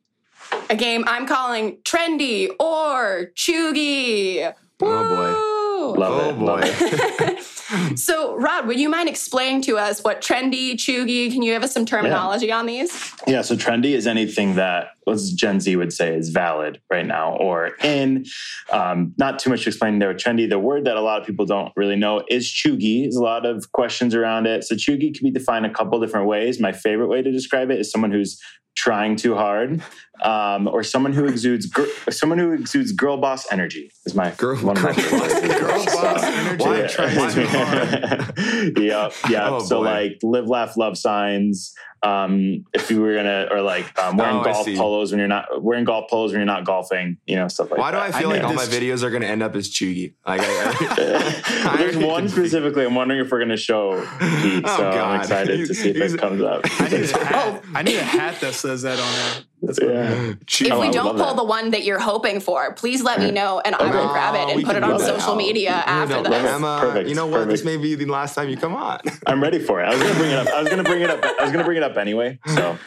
[0.69, 4.53] a game I'm calling Trendy or Cheugy.
[4.83, 5.70] Oh, boy.
[5.93, 6.01] Woo!
[6.01, 6.39] Love Oh, it.
[6.39, 6.67] Love boy.
[6.67, 7.47] it.
[7.99, 11.31] so, Rod, would you mind explaining to us what trendy, Cheugy?
[11.33, 13.13] Can you give us some terminology on these?
[13.27, 17.37] Yeah, so trendy is anything that as Gen Z would say is valid right now
[17.37, 18.25] or in.
[18.73, 20.15] Um, not too much to explain there.
[20.15, 23.03] Trendy, the word that a lot of people don't really know is cheugy.
[23.03, 24.65] There's a lot of questions around it.
[24.65, 26.61] So cheugy can be defined a couple different ways.
[26.61, 28.41] My favorite way to describe it is someone who's
[28.77, 29.83] trying too hard,
[30.23, 33.91] um, or someone who exudes gr- someone who exudes girl boss energy.
[34.07, 35.59] Is my Girl- one of my girl.
[35.59, 36.65] Girl boss energy.
[36.65, 38.79] Why- trying too hard.
[38.79, 39.49] yep, yeah.
[39.51, 39.85] Oh, so boy.
[39.85, 41.75] like live, laugh, love signs.
[42.03, 45.63] Um, if you were gonna, or like um, wearing Oh, golf polos when you're not
[45.63, 48.31] wearing golf polos when you're not golfing, you know, stuff like Why do I feel
[48.31, 50.15] I like all my videos are going to end up as Cheugy?
[50.27, 52.87] Like, I, I, There's one specifically.
[52.87, 54.95] I'm wondering if we're gonna show Pete, Oh, so God.
[54.97, 56.63] I'm excited to see if it comes up.
[56.81, 57.65] I need a hat.
[57.75, 59.45] I need a hat that says that on there.
[59.63, 60.33] That's yeah.
[60.61, 61.37] If Oh, we don't pull that.
[61.37, 64.39] the one that you're hoping for, please let me know and I will grab it
[64.41, 65.21] Oh, we and put it on do that.
[65.21, 66.45] social media You after know, this.
[66.53, 67.09] Emma, Perfect.
[67.09, 67.49] you know what?
[67.49, 69.01] This may be the last time you come on.
[69.27, 69.87] I'm ready for it.
[69.87, 70.49] I was gonna bring it up.
[70.49, 71.25] I was gonna bring it up.
[71.25, 72.39] I was gonna bring it up anyway.
[72.55, 72.79] So.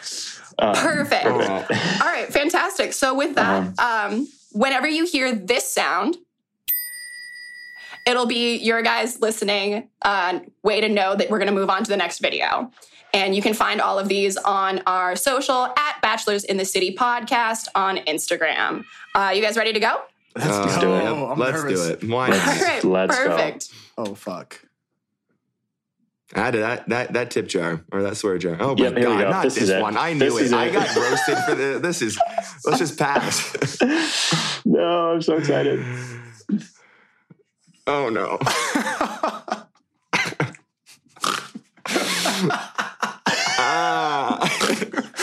[0.59, 1.25] um, Perfect.
[1.25, 1.39] Oh.
[1.41, 2.93] All right, fantastic.
[2.93, 6.17] So with that, um, whenever you hear this sound,
[8.05, 11.83] it'll be your guys listening uh, way to know that we're going to move on
[11.83, 12.71] to the next video.
[13.13, 16.95] And you can find all of these on our social at Bachelors in the City
[16.95, 18.85] podcast on Instagram.
[19.13, 20.01] Uh, you guys ready to go?
[20.35, 20.95] Let's Uh, go.
[20.97, 21.85] yep, I'm Let's nervous.
[21.87, 22.03] do it.
[22.09, 22.57] Why Let's- not?
[22.57, 23.25] All right, let's go.
[23.29, 23.69] perfect.
[23.99, 24.59] Oh fuck.
[26.35, 28.57] I did that that that tip jar or that swear jar.
[28.59, 29.29] Oh my Yep, god, go.
[29.29, 29.79] not This this, is it.
[29.83, 29.95] one.
[29.95, 30.57] I knew is it.
[30.57, 31.81] I got roasted for this.
[31.83, 32.19] This is.
[32.65, 33.77] Let's just pass.
[34.65, 35.85] no, I'm so excited.
[37.85, 38.39] oh no.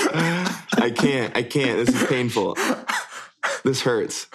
[0.03, 1.37] I can't.
[1.37, 1.85] I can't.
[1.87, 2.57] This is painful.
[3.65, 4.27] This hurts.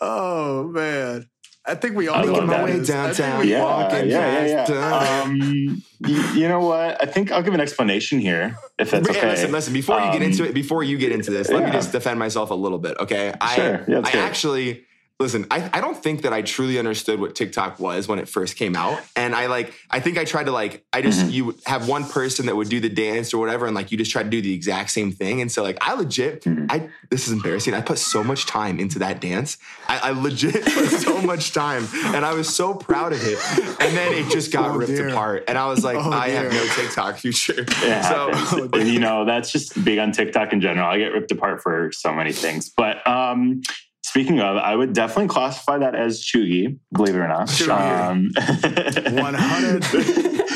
[0.00, 1.28] Oh man.
[1.66, 2.66] I think we all I know love what that.
[2.66, 2.90] that is.
[2.90, 3.48] I think Downtown.
[3.48, 5.22] yeah, walking yeah, yeah, yeah.
[5.22, 7.02] Um, you, you know what?
[7.02, 9.30] I think I'll give an explanation here, if that's Hey, okay.
[9.30, 9.72] Listen, listen.
[9.74, 12.18] Before you get Um, into it, before you get into this, let me just defend
[12.18, 13.34] myself a little bit, okay?
[13.38, 13.84] I, Sure.
[13.86, 14.24] Yeah, let's I hear it.
[14.24, 14.84] actually
[15.20, 15.46] listen.
[15.50, 18.76] I, I don't think that I truly understood what TikTok was when it first came
[18.76, 19.74] out, and I like.
[19.90, 20.84] I think I tried to like.
[20.92, 21.30] I just Mm-hmm.
[21.30, 24.10] you have one person that would do the dance or whatever, and like you just
[24.12, 26.44] try to do the exact same thing, and so like I legit.
[26.44, 26.66] Mm-hmm.
[26.70, 27.74] I this is embarrassing.
[27.74, 29.58] I put so much time into that dance.
[29.88, 33.38] I, I legit put so much time, and I was so proud of it.
[33.80, 35.08] And then it just got Oh, ripped dear.
[35.08, 37.64] apart, and I was like, Oh, I have no TikTok future.
[38.08, 38.30] So.
[38.78, 40.88] And, you know, that's just big on TikTok in general.
[40.88, 42.68] I get ripped apart for so many things.
[42.68, 43.62] But um,
[44.08, 47.68] speaking of, I would definitely classify that as cheugy, believe it or not.
[47.70, 49.84] Um, 100.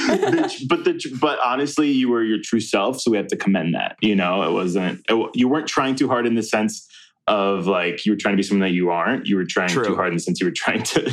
[0.02, 3.74] The- but the but honestly, you were your true self, so we have to commend
[3.74, 3.96] that.
[4.02, 6.86] You know, it wasn't it, you weren't trying too hard in the sense
[7.28, 9.26] of like you were trying to be someone that you aren't.
[9.26, 9.84] You were trying True.
[9.84, 11.10] too hard in the sense you were trying to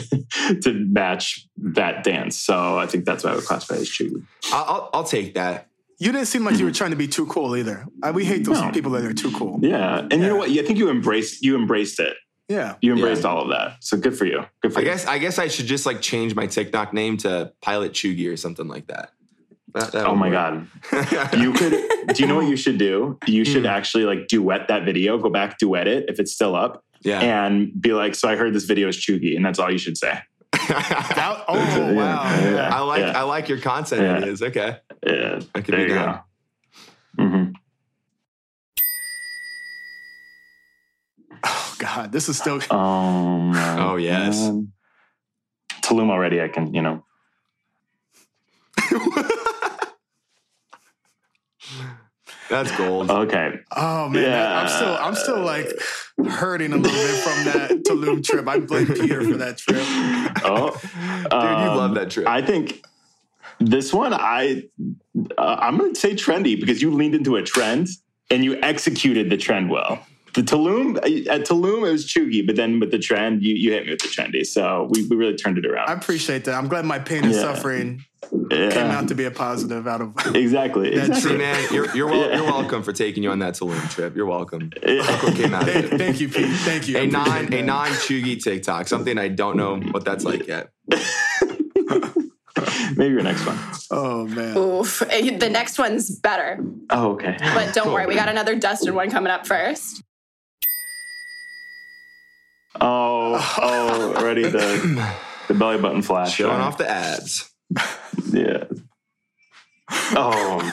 [0.63, 2.35] to match that dance.
[2.37, 4.23] So I think that's what I would classify as cheugy.
[4.51, 5.67] I'll, I'll, take that.
[5.99, 7.85] You didn't seem like you were trying to be too cool either.
[8.01, 8.71] I, we hate those No.
[8.71, 9.59] people that are too cool.
[9.61, 10.49] Yeah, and you know what?
[10.49, 12.17] I think you embraced you embraced it.
[12.49, 12.75] Yeah.
[12.81, 13.29] You embraced Yeah.
[13.29, 13.77] all of that.
[13.81, 14.43] So good for you.
[14.61, 14.89] Good for I you.
[14.89, 18.35] guess I guess I should just like change my TikTok name to Pilot Cheugy or
[18.37, 19.11] something like that.
[19.75, 20.65] That- that Oh my work.
[20.91, 21.33] god.
[21.39, 21.71] You could
[22.15, 23.19] do you know what you should do?
[23.27, 26.83] You should actually like duet that video, go back, duet it if it's still up,
[27.01, 27.19] yeah.
[27.19, 29.97] and be like, so I heard this video is cheugy, and that's all you should
[29.97, 30.19] say.
[30.69, 32.23] That, oh, wow.
[32.41, 32.69] yeah.
[32.75, 33.19] I like Yeah.
[33.19, 34.17] I like your content Yeah.
[34.17, 34.41] ideas.
[34.41, 34.77] Okay.
[35.05, 35.39] Yeah.
[35.53, 36.19] That could there be you done.
[37.17, 37.23] go.
[37.23, 37.53] Mhm.
[41.43, 42.11] Oh, God.
[42.11, 42.59] This is still.
[42.71, 44.47] Um, Oh, yes.
[44.47, 44.71] um,
[45.81, 47.03] Tulum already, I can, you know.
[52.49, 53.09] That's gold.
[53.11, 53.59] Okay.
[53.75, 54.23] Oh, man.
[54.23, 55.71] that- I'm still, I'm still like
[56.29, 58.47] hurting a little bit from that Tulum trip.
[58.47, 59.83] I blame Peter for that trip.
[60.43, 60.71] Oh,
[61.23, 61.37] Dude, you
[61.71, 62.27] um, love that trip.
[62.27, 62.83] I think
[63.59, 64.63] this one, I
[65.37, 67.87] uh, I'm going to say trendy because you leaned into a trend
[68.31, 70.03] and you executed the trend well.
[70.33, 70.97] The Tulum
[71.29, 74.01] at Tulum it was cheugy, but then with the trend, you, you hit me with
[74.01, 74.45] the trendy.
[74.45, 75.89] So we, we really turned it around.
[75.89, 76.53] I appreciate that.
[76.55, 77.41] I'm glad my pain and Yeah.
[77.41, 78.03] suffering
[78.51, 78.69] Yeah.
[78.69, 80.13] came out to be a positive out of.
[80.35, 80.93] exactly.
[80.95, 81.31] That's exactly.
[81.31, 82.35] See, man, you're you're, wel- Yeah.
[82.37, 84.15] you're welcome for taking you on that Tulum trip.
[84.15, 84.69] You're welcome.
[84.85, 84.93] Yeah.
[85.09, 85.97] Look what came out of Thank, it.
[85.97, 86.45] thank you, Pete.
[86.57, 86.97] Thank you.
[86.97, 88.87] I A appreciate non a non Cheugy TikTok.
[88.87, 90.69] Something I don't know what that's like yet.
[92.95, 93.57] Maybe your next one.
[93.91, 94.57] Oh man.
[94.57, 95.01] Oof.
[95.09, 96.59] Eh, The next one's better.
[96.89, 97.37] Oh, okay.
[97.39, 97.93] But don't Cool.
[97.93, 100.03] worry, we got another Dustin one coming up first.
[102.81, 105.13] Oh, oh, already the
[105.47, 106.35] the belly button flash.
[106.35, 106.61] Showing right?
[106.61, 107.51] off the ads.
[108.31, 108.65] Yeah.
[109.91, 110.71] Oh,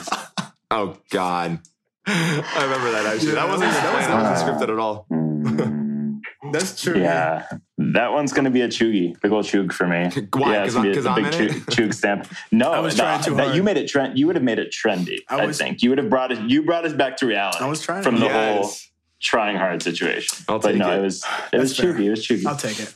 [0.69, 1.59] Oh God.
[2.05, 3.31] I remember that actually.
[3.33, 5.05] That wasn't That was- wasn't scripted at all.
[5.11, 6.19] mm,
[6.53, 6.99] That's true.
[6.99, 7.47] yeah.
[7.77, 10.09] That one's gonna be a cheugy, big old chug for me.
[10.33, 10.53] Why?
[10.53, 12.27] Yeah, it's gonna I'm- be a I'm big chug, chug stamp.
[12.51, 13.55] No, I was that- trying too that hard.
[13.55, 14.17] you made it trend.
[14.17, 15.17] You would have made it trendy.
[15.29, 16.39] I, I think you would have brought it.
[16.49, 17.59] You brought us back to reality.
[17.63, 18.03] I was trying.
[18.03, 18.89] from to, the whole Yes.
[19.21, 20.45] Trying hard situation.
[20.47, 20.99] I'll but take no, it.
[20.99, 21.93] it was it was That's fair.
[21.93, 22.05] cheugy.
[22.05, 22.45] It was cheugy.
[22.45, 22.93] I'll take it.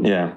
[0.00, 0.34] yeah,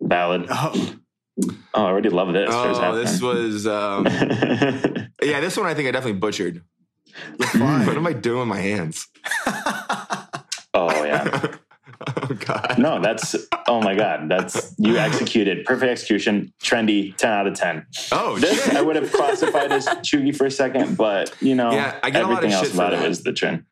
[0.00, 0.46] valid.
[0.50, 0.94] Oh,
[1.38, 2.48] Oh, I already love this.
[2.50, 4.06] Oh, this was um,
[5.22, 5.40] yeah.
[5.40, 6.62] This one I think I definitely butchered.
[7.38, 7.48] you're
[7.84, 9.06] What am I doing with my hands?
[10.72, 11.56] oh yeah.
[12.22, 12.76] oh God.
[12.78, 13.34] No, that's
[13.68, 14.28] oh my god.
[14.28, 16.52] That's you executed perfect execution.
[16.62, 17.16] Trendy.
[17.16, 17.86] Ten out of ten.
[18.12, 18.76] Oh This shit.
[18.76, 22.22] I would have classified as cheugy for a second, but you know, Yeah, I get
[22.22, 23.08] a lot of everything else about it that.
[23.08, 23.64] was the trend.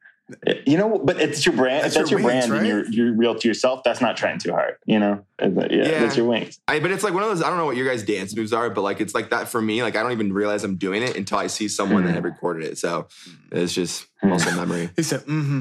[0.66, 1.84] You know, but it's your brand.
[1.84, 4.16] That's if that's your your, wings, brand and you're you're real to yourself, that's not
[4.16, 4.76] trying too hard.
[4.86, 6.00] You know, yeah, Yeah.
[6.00, 6.58] that's your wings.
[6.66, 7.42] I, but it's like one of those.
[7.42, 9.60] I don't know what your guys' dance moves are, but like it's like that for
[9.60, 9.82] me.
[9.82, 12.14] Like I don't even realize I'm doing it until I see someone that Hmm.
[12.14, 12.78] had recorded it.
[12.78, 13.06] So
[13.52, 14.30] it's just Hmm.
[14.30, 14.88] muscle memory.
[14.96, 15.60] He said, "Mm-hmm."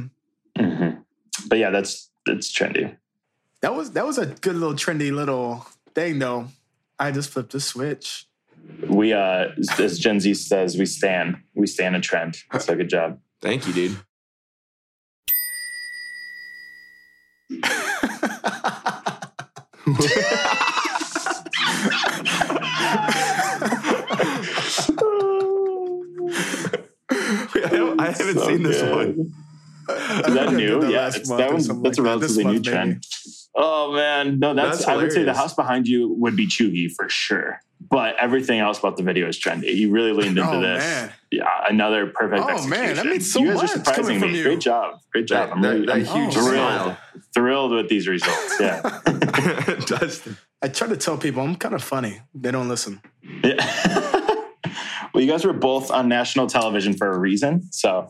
[0.58, 0.90] hmm
[1.50, 2.96] But yeah, that's that's trendy.
[3.62, 6.48] That was that was a good little trendy little thing, though.
[7.00, 8.28] I just flipped the switch.
[8.88, 9.48] We uh,
[9.80, 12.38] as Gen Z says, we stand we stand a trend.
[12.60, 13.20] So good job.
[13.42, 13.98] Thank you, dude.
[27.06, 29.18] I haven't- I haven't So seen this good.
[29.18, 29.34] one.
[30.28, 30.88] Is that new?
[30.89, 33.06] Yeah, it's, that one's, that's a relatively new trend.
[33.56, 36.90] Oh man, no, that's, That's I would say the house behind you would be cheugy
[36.92, 37.60] for sure.
[37.90, 39.75] But everything else about the video is trendy.
[39.75, 40.79] You really leaned into Oh, this.
[40.84, 41.12] man.
[41.31, 42.69] Yeah, another perfect Oh, execution.
[42.69, 44.38] man, that means so you guys much are surprising coming from me.
[44.38, 44.44] you.
[44.46, 45.00] Great job.
[45.12, 45.50] Great job.
[45.50, 46.98] That, I'm really that I'm huge Oh, smile.
[47.34, 48.56] thrilled with these results.
[48.60, 48.81] Yeah.
[49.86, 50.38] Dustin.
[50.62, 52.21] I try to tell people I'm kind of funny.
[52.34, 53.02] They don't listen.
[53.44, 53.58] Yeah.
[55.14, 57.62] Well, you guys were both on national television for a reason.
[57.72, 58.08] So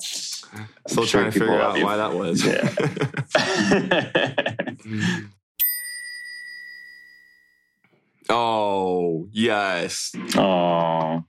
[0.54, 1.84] I'm Still sure trying to figure out you.
[1.86, 2.46] why that was.
[2.46, 2.70] yeah.
[8.30, 10.12] oh, yes.
[10.38, 11.24] oh,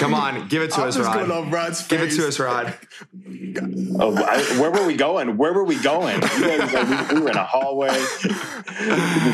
[0.00, 1.28] Come on, give it to I'm us, just Rod.
[1.28, 2.76] going off Rod's Give it to us, Rod.
[4.00, 5.36] oh I, where were we going?
[5.36, 6.18] Where were we going?
[6.20, 7.88] Guys, we, we were in a hallway,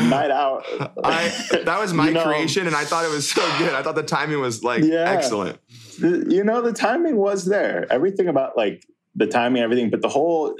[0.09, 0.63] night out.
[1.03, 1.29] I
[1.65, 3.73] that was my You know- creation, and I thought it was so good.
[3.73, 5.09] I thought the timing was like Yeah.
[5.09, 5.59] excellent.
[5.99, 10.55] you know the timing was there everything about like the timing everything but the whole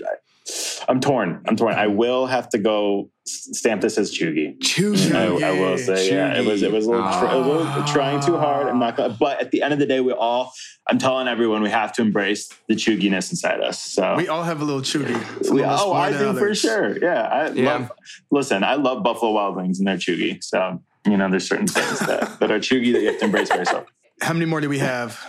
[0.90, 1.42] i'm torn.
[1.48, 1.76] I'm torn.
[1.76, 5.14] I will have to go stamp this as cheugy Cheugy.
[5.14, 7.92] I, I will say yeah it was it was a little, tr- a little ah.
[7.92, 8.68] trying too hard.
[8.68, 10.52] I'm not gonna but at the end of the day we all
[10.88, 14.16] i'm telling everyone we have to embrace the chugginess inside us so.
[14.16, 15.52] We all have a little cheugy.
[15.52, 16.98] We, oh i than think for sure.
[16.98, 17.66] Yeah i Yeah.
[17.74, 17.92] love
[18.32, 22.00] listen i love buffalo wild wings and their cheugy so you know there's certain things
[22.00, 23.88] that, that are cheugy that you have to embrace for yourself.
[24.22, 25.20] How many more do we have?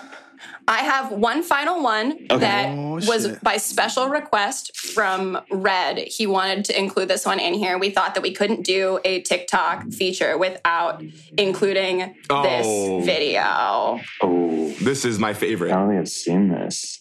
[0.73, 2.39] I have one final one Okay.
[2.39, 5.99] that Oh, was by special request from Red.
[5.99, 7.77] He wanted to include this one in here.
[7.77, 11.03] We thought that we couldn't do a TikTok feature without
[11.37, 12.43] including Oh.
[12.43, 14.01] this video.
[14.23, 15.73] oh This is my favorite.
[15.73, 17.01] I don't think I've seen this.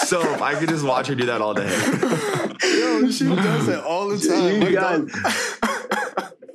[0.07, 1.67] so if I could just watch her do that all day.
[2.79, 4.61] Yo, she does it all the time.
[4.61, 5.09] You Like, guys,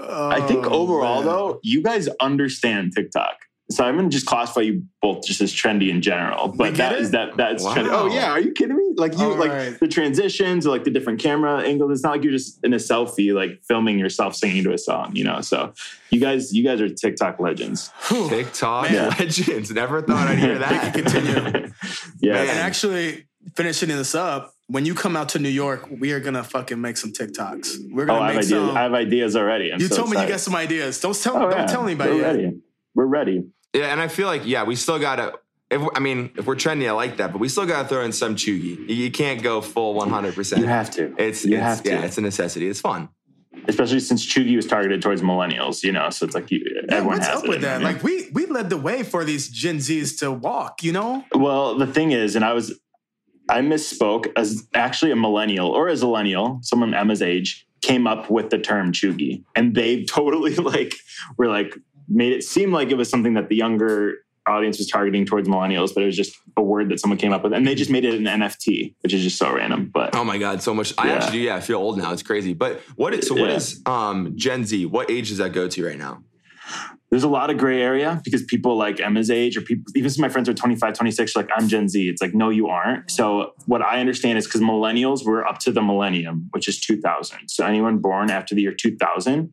[0.00, 1.26] I think Oh, overall, man.
[1.26, 3.36] though, you guys understand TikTok.
[3.68, 6.46] So I'm gonna just classify you both just as trendy in general.
[6.48, 7.00] But get that it?
[7.00, 7.74] is that that's Wow.
[7.74, 7.88] trendy.
[7.90, 8.92] Oh yeah, are you kidding me?
[8.96, 9.80] Like you All like right.
[9.80, 11.90] the transitions or like the different camera angles.
[11.90, 15.16] It's not like you're just in a selfie like filming yourself singing to a song,
[15.16, 15.40] you know.
[15.40, 15.72] So
[16.10, 17.90] you guys, you guys are TikTok legends.
[18.08, 18.28] Whew.
[18.28, 19.10] TikTok Man.
[19.18, 19.72] legends.
[19.72, 20.94] Never thought I'd hear that.
[20.94, 21.72] Continue.
[22.20, 22.36] yeah.
[22.42, 26.44] And actually, finishing this up, when you come out to New York, we are gonna
[26.44, 27.90] fucking make some TikToks.
[27.90, 28.48] We're Oh, gonna I have make ideas.
[28.68, 28.76] some.
[28.76, 29.72] I have ideas already.
[29.72, 31.00] I'm you so told me you got some ideas.
[31.00, 31.36] Don't tell.
[31.36, 31.66] Oh, don't yeah.
[31.66, 32.26] tell anybody We're yet.
[32.36, 32.50] ready.
[32.94, 33.44] We're ready.
[33.74, 35.34] Yeah, and I feel like yeah, we still gotta.
[35.70, 38.12] If I mean, if we're trendy, I like that, but we still gotta throw in
[38.12, 38.78] some cheugy.
[38.88, 40.62] You- You can't go full one hundred percent.
[40.62, 41.14] You have to.
[41.18, 41.90] It's, you it's have to.
[41.90, 42.68] yeah, it's a necessity.
[42.68, 43.08] It's fun.
[43.68, 47.16] especially since Cheugy was targeted towards millennials, you know, so it's like you, Yeah, everyone
[47.16, 47.48] what's has up it.
[47.48, 47.82] with that?
[47.82, 50.82] Like we we led the way for these Gen Zs to walk.
[50.84, 52.78] You know, well, the thing is, and I was,
[53.48, 58.50] I misspoke as actually a millennial or a zillennial, someone Emma's age, came up with
[58.50, 60.94] the term Cheugy, and they totally like
[61.36, 61.74] were like
[62.08, 64.14] made it seem like it was something that the younger
[64.48, 67.42] audience was targeting towards millennials, but it was just a word that someone came up
[67.42, 69.90] with, and they just made it an NFT, which is just so random.
[69.92, 70.94] But Oh my god, so much.
[70.98, 71.44] I actually do.
[71.44, 72.12] Yeah, I feel old now.
[72.12, 72.54] It's crazy.
[72.54, 73.34] But what is so?
[73.34, 73.56] What Yeah.
[73.56, 74.86] is um Gen Z?
[74.86, 76.22] What age does that go to right now?
[77.10, 80.24] there's a lot of gray area because people like Emma's age or people, even some
[80.24, 82.08] of my friends are 25, 26, like I'm Gen Z.
[82.08, 83.12] It's like, no, you aren't.
[83.12, 87.48] So what I understand is because millennials were up to the millennium, which is 2000.
[87.48, 89.52] So anyone born after the year 2000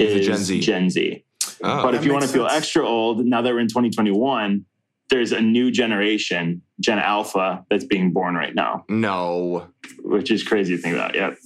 [0.00, 0.60] is Gen Z.
[0.60, 1.24] Gen Z.
[1.62, 4.64] Oh, but if you want to feel extra old, now that we're in 2021,
[5.10, 9.68] there's a new generation, Gen Alpha, that's being born right now, no,
[10.02, 11.14] which is crazy to think about.
[11.14, 11.36] Yep.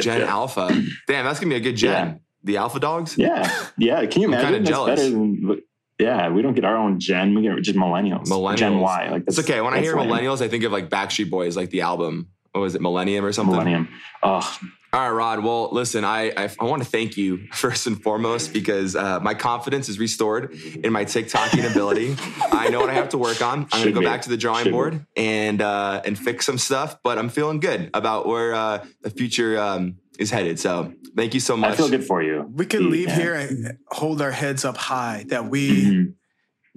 [0.00, 0.28] Gen yep.
[0.28, 0.66] Alpha.
[1.08, 2.06] Damn, that's gonna be a good gen.
[2.08, 2.14] Yeah.
[2.42, 3.16] The Alpha Dogs.
[3.18, 4.06] Yeah, yeah.
[4.06, 4.52] Can you I'm imagine?
[4.54, 5.00] kinda jealous.
[5.00, 5.62] better than.
[5.98, 7.34] Yeah, we don't get our own gen.
[7.34, 8.24] We get just millennials.
[8.26, 8.56] Millennials.
[8.56, 9.08] Gen Y.
[9.10, 9.60] Like It's that's- okay.
[9.60, 10.08] When I hear lame.
[10.08, 12.28] millennials, I think of like Backstreet Boys, like the album.
[12.52, 13.52] What was it, Millennium or something?
[13.52, 13.88] Millennium.
[14.22, 14.58] Oh,
[14.92, 15.44] All right, Rod.
[15.44, 19.34] Well, listen, I I, I want to thank you first and foremost because uh, my
[19.34, 22.16] confidence is restored in my TikToking ability.
[22.52, 23.68] I know what I have to work on.
[23.72, 24.06] I'm going to go be.
[24.06, 24.72] back to the drawing Should be.
[24.72, 26.98] board and uh, and fix some stuff.
[27.04, 30.58] But I'm feeling good about where uh, the future um, is headed.
[30.58, 31.74] So thank you so much.
[31.74, 32.50] I feel good for you.
[32.52, 33.16] we can leave Yeah.
[33.16, 36.12] here and hold our heads up high that we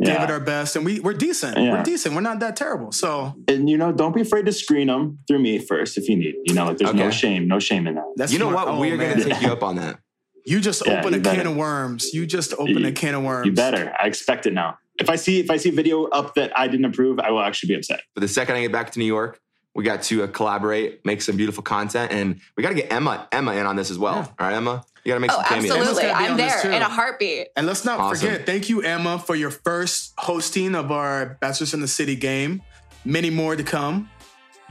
[0.04, 0.08] Mhm.
[0.08, 1.58] gave it our best, and we we're decent.
[1.58, 1.74] Yeah.
[1.78, 2.14] We're decent.
[2.16, 2.91] We're not that terrible.
[2.91, 6.16] So and you know, don't be afraid to screen them through me first if you
[6.16, 6.36] need.
[6.45, 8.06] You know, like there's no shame, no shame in that.
[8.16, 8.68] that's You know smart.
[8.68, 8.76] what?
[8.76, 9.99] Oh, we are gonna take you up on that.
[10.45, 12.14] You just Yeah, open you a can of worms.
[12.14, 13.45] You just open You- a can of worms.
[13.45, 13.93] You better.
[13.97, 14.78] I expect it now.
[14.99, 17.39] If I see if I see a video up that I didn't approve, I will
[17.41, 18.01] actually be upset.
[18.14, 19.39] But the second I get back to New York,
[19.74, 23.26] we got to uh, collaborate, make some beautiful content, and we got to get Emma
[23.32, 24.16] Emma in on this as well.
[24.16, 24.26] Yeah.
[24.38, 25.72] All right, Emma, you got to make Oh, some cameos.
[25.72, 26.04] Emma's absolutely.
[26.10, 26.76] gotta be I'm on this there too.
[26.78, 27.47] in a heartbeat.
[27.56, 28.28] And let's not Awesome.
[28.30, 32.62] forget, thank you, Emma, for your first hosting of our Bachelors in the City game.
[33.06, 34.10] Many more to come.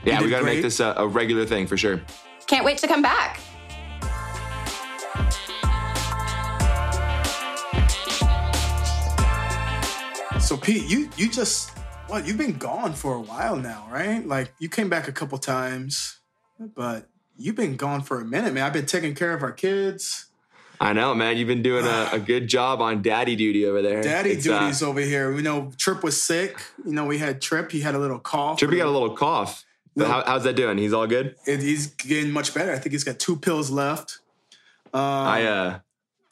[0.03, 2.01] Yeah, we got to make this a, a regular thing for sure.
[2.47, 3.39] Can't wait to come back.
[10.39, 11.71] So Pete, you you just
[12.07, 14.25] what you've been gone for a while now, right?
[14.27, 16.19] Like you came back a couple times,
[16.75, 17.07] but
[17.37, 18.63] you've been gone for a minute, man.
[18.63, 20.27] I've been taking care of our kids.
[20.79, 21.37] I know, man.
[21.37, 24.03] You've been doing a, a good job on daddy duty over there.
[24.03, 25.33] Daddy It's, uh, duties over here.
[25.33, 26.59] We know Trip was sick.
[26.85, 27.71] You know, we had Trip.
[27.71, 28.59] He had a little cough.
[28.59, 29.63] Trippy got a little cough.
[29.97, 30.77] How, how's that doing?
[30.77, 31.35] He's all good.
[31.47, 32.73] And he's getting much better.
[32.73, 34.19] I think he's got two pills left.
[34.93, 35.79] Um, I uh,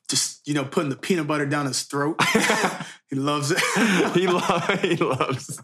[0.07, 2.21] just you know putting the peanut butter down his throat.
[3.09, 3.59] he loves it.
[4.13, 5.61] he lo- he loves.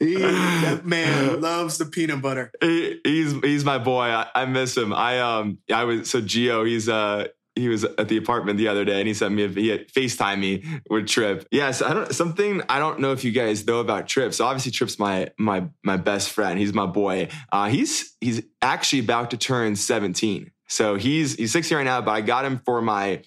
[0.00, 2.50] He, that man loves the peanut butter.
[2.60, 4.04] He, he's he's my boy.
[4.04, 4.92] I, I miss him.
[4.92, 6.64] I um I was so Geo.
[6.64, 7.28] He's uh
[7.58, 9.88] he was at the apartment the other day and he sent me a, he had
[9.88, 11.46] FaceTime me with Trip.
[11.50, 14.32] Yes, I don't something I don't know if you guys know about Trip.
[14.32, 16.58] So obviously Trip's my my my best friend.
[16.58, 17.28] He's my boy.
[17.50, 20.52] Uh, he's he's actually about to turn 17.
[20.68, 23.22] So he's he's 16 right now, but I got him for my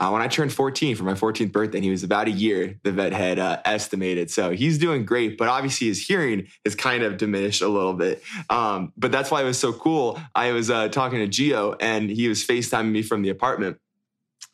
[0.00, 2.80] uh, when I turned 14 for my 14th birthday, and he was about a year,
[2.82, 4.30] the vet had uh, estimated.
[4.30, 8.22] So he's doing great, but obviously his hearing is kind of diminished a little bit.
[8.48, 10.18] Um, but that's why it was so cool.
[10.34, 13.76] I was uh, talking to Geo, and he was FaceTiming me from the apartment.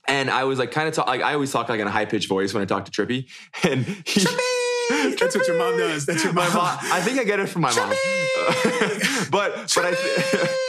[0.09, 2.07] And I was like, kind of talk, like I always talk like in a high
[2.07, 3.29] pitched voice when I talk to Trippy.
[3.65, 4.57] And he, Trippy!
[5.19, 6.07] That's what your mom does.
[6.07, 6.57] That's your my mom.
[6.57, 6.79] mom.
[6.93, 7.89] I think I get it from my mom.
[9.31, 10.63] but but I.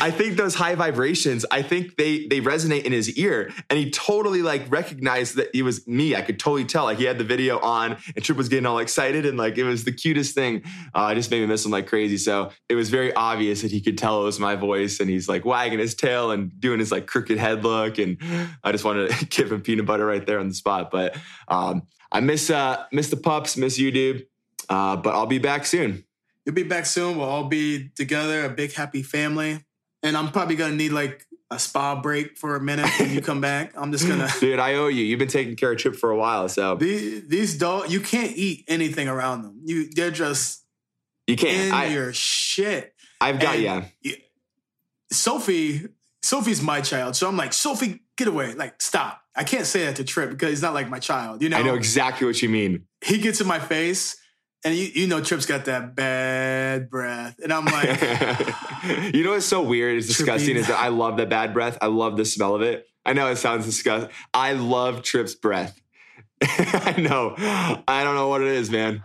[0.00, 3.90] I think those high vibrations, I think they they resonate in his ear, and he
[3.90, 6.14] totally like recognized that it was me.
[6.14, 6.84] I could totally tell.
[6.84, 9.64] Like he had the video on, and Trip was getting all excited, and like it
[9.64, 10.62] was the cutest thing.
[10.94, 12.16] Uh, just made me miss him like crazy.
[12.18, 15.28] So it was very obvious that he could tell it was my voice, and he's
[15.28, 18.18] like wagging his tail and doing his like crooked head look, and
[18.62, 20.90] I just wanted to give him peanut butter right there on the spot.
[20.90, 21.16] But
[21.48, 21.82] um,
[22.12, 24.26] I miss uh miss the pups, miss you, dude.
[24.68, 26.04] Uh, but I'll be back soon.
[26.44, 27.18] You'll be back soon.
[27.18, 29.64] We'll all be together, a big happy family.
[30.02, 33.40] And I'm probably gonna need like a spa break for a minute when you come
[33.40, 33.72] back.
[33.76, 34.28] I'm just gonna.
[34.40, 35.04] Dude, I owe you.
[35.04, 38.36] You've been taking care of Trip for a while, so these, these dogs, you can't
[38.36, 39.60] eat anything around them.
[39.64, 40.64] You, they're just
[41.26, 41.68] you can't.
[41.68, 42.94] in I, your shit.
[43.20, 44.12] I've got And yeah.
[45.10, 45.88] Sophie,
[46.22, 48.54] Sophie's my child, so I'm like, Sophie, get away!
[48.54, 49.20] Like, stop!
[49.34, 51.42] I can't say that to Trip because he's not like my child.
[51.42, 52.86] You know, I know exactly what you mean.
[53.04, 54.16] he gets in my face,
[54.64, 59.14] and you, you know, Trip's got that bad breath, and I'm like.
[59.14, 59.96] you know what's so weird?
[59.98, 60.56] It's disgusting.
[60.56, 61.78] Is that I love that bad breath.
[61.80, 62.86] I love the smell of it.
[63.04, 64.10] I know it sounds disgusting.
[64.34, 65.80] I love Trip's breath.
[66.42, 67.34] I know.
[67.38, 69.02] I don't know what it is, man.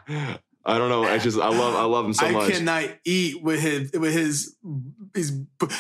[0.66, 1.04] I don't know.
[1.04, 2.50] I just I love I love him so I much.
[2.50, 4.56] I cannot eat with his with his
[5.16, 5.72] he's put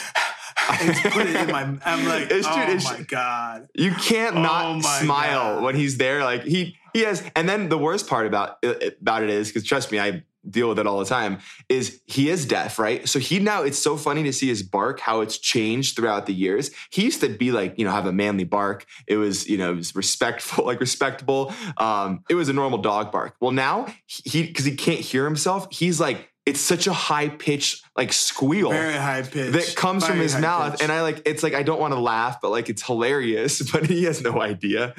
[1.28, 1.78] it in my.
[1.86, 3.68] I'm like, It's- oh it's- my god.
[3.76, 5.64] You can't Oh not my smile God.
[5.64, 6.24] when he's there.
[6.24, 8.64] Like he he has, and then the worst part about
[9.02, 11.38] about it is because trust me, I deal with it all the time.
[11.70, 13.08] Is he is deaf, right?
[13.08, 16.34] So he now it's so funny to see his bark how it's changed throughout the
[16.34, 16.72] years.
[16.90, 18.86] He used to be like you know have a manly bark.
[19.08, 21.54] It was you know it was respectful, like respectable.
[21.78, 23.36] Um, it was a normal dog bark.
[23.40, 26.28] Well now he because he can't hear himself, he's like.
[26.44, 29.54] It's such a high pitched like squeal Very high pitch.
[29.54, 30.82] that comes from his mouth pitch.
[30.82, 33.86] and i like it's like i don't want to laugh but like it's hilarious but
[33.86, 34.92] he has no idea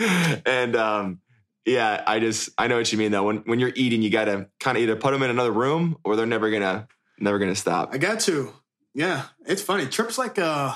[0.47, 1.20] and um
[1.67, 4.49] yeah i just i know what you mean though when when you're eating you gotta
[4.61, 6.89] kind of either put them in another room or they're never gonna
[7.19, 8.53] never gonna stop I got to.
[8.95, 9.87] Yeah, it's funny.
[9.87, 10.75] Trip's like uh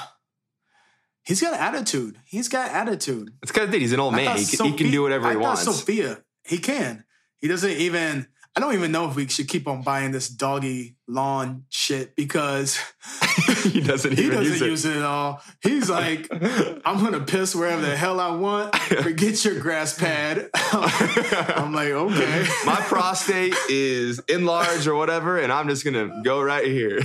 [1.22, 2.18] he's got attitude.
[2.24, 3.32] He's got attitude.
[3.42, 3.80] it's because he did.
[3.82, 6.22] he's an old I man he can, he can do whatever he thought wants Sophia,
[6.44, 7.04] he can.
[7.38, 8.26] He doesn't even.
[8.56, 12.78] I don't even know if we should keep on buying this doggy lawn shit because
[13.62, 15.42] he doesn't he even doesn't use it use it at all.
[15.62, 18.74] He's like, I'm gonna piss wherever the hell I want.
[18.76, 20.48] Forget your grass pad.
[20.54, 22.46] I'm like, okay.
[22.64, 27.00] my prostate is enlarged or whatever and i'm just gonna go right here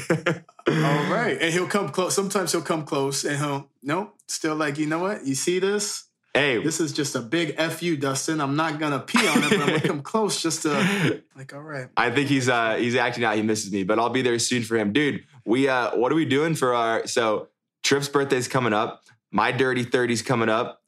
[0.68, 0.74] All
[1.12, 1.38] right.
[1.42, 2.16] And he'll come close.
[2.16, 5.26] Sometimes he'll come close and he'll, nope, still like, you know what?
[5.26, 6.06] You see this?
[6.34, 8.42] Hey This is just a big F you, Dustin.
[8.42, 11.62] I'm not to pee on it, but I'm to come close just to, like, all
[11.62, 11.88] right.
[11.98, 13.36] I think he's uh he's acting out.
[13.36, 15.24] He misses me, but I'll be there soon for him, dude.
[15.46, 17.48] We uh, what are we doing for our so
[17.84, 19.04] Trip's birthday's coming up.
[19.32, 20.82] My dirty 30's coming up.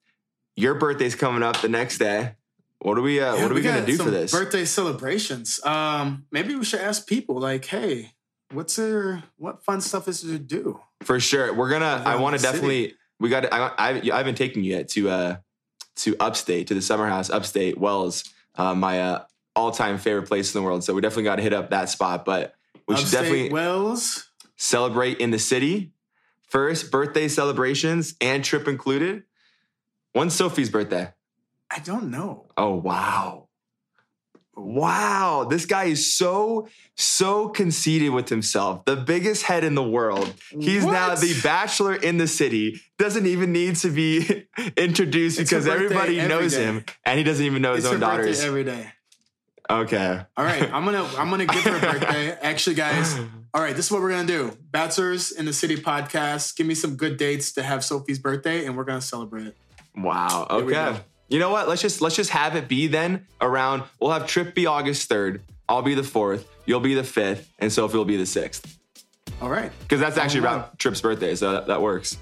[0.55, 2.35] Your birthday's coming up the next day.
[2.79, 4.31] What are we uh, Yeah, what are we, gonna do for this?
[4.31, 5.63] Birthday celebrations.
[5.63, 8.11] Um, maybe we should ask people, like, hey,
[8.51, 10.81] what's there, what fun stuff is there to do?
[11.03, 11.53] for sure.
[11.53, 12.03] We're gonna.
[12.05, 12.97] I want to definitely city.
[13.23, 13.53] We got.
[13.53, 15.35] I, I I haven't taken you yet to uh
[15.95, 18.25] to upstate to the summer house upstate Wells.
[18.53, 19.23] Uh, my uh,
[19.55, 20.83] all time favorite place in the world.
[20.83, 22.25] So we definitely got to hit up that spot.
[22.25, 22.53] But
[22.85, 24.29] we should definitely Wells.
[24.57, 25.93] celebrate in the city.
[26.49, 29.23] First birthday celebrations and trip included.
[30.11, 31.13] When's Sophie's birthday?
[31.71, 32.49] I don't know.
[32.57, 33.42] Oh wow.
[34.55, 38.85] Wow, this guy is so so conceited with himself.
[38.85, 40.31] The biggest head in the world.
[40.51, 42.79] He's now the bachelor in the city.
[42.99, 44.45] Doesn't even need to be
[44.77, 46.65] introduced It's because everybody every knows day.
[46.65, 48.43] him and he doesn't even know his It's own daughters.
[48.43, 48.91] every day.
[49.69, 50.21] okay.
[50.37, 52.31] All right, I'm gonna I'm gonna give her a birthday.
[52.41, 53.17] Actually, guys,
[53.55, 54.55] all right, this is what we're gonna do.
[54.71, 56.55] Bachelors in the City podcast.
[56.55, 59.57] Give me some good dates to have Sophie's birthday, and we're gonna celebrate it.
[59.97, 60.45] Wow.
[60.49, 60.99] Okay.
[61.33, 61.67] You know what?
[61.67, 63.81] Let's just let's just have it be then around.
[63.99, 65.41] We'll have Trip be August third.
[65.67, 66.47] I'll be the fourth.
[66.67, 68.77] You'll be the fifth, and Sophie will be the sixth.
[69.41, 69.71] All right.
[69.79, 72.17] Because that's actually around Trip's birthday, so that, that works.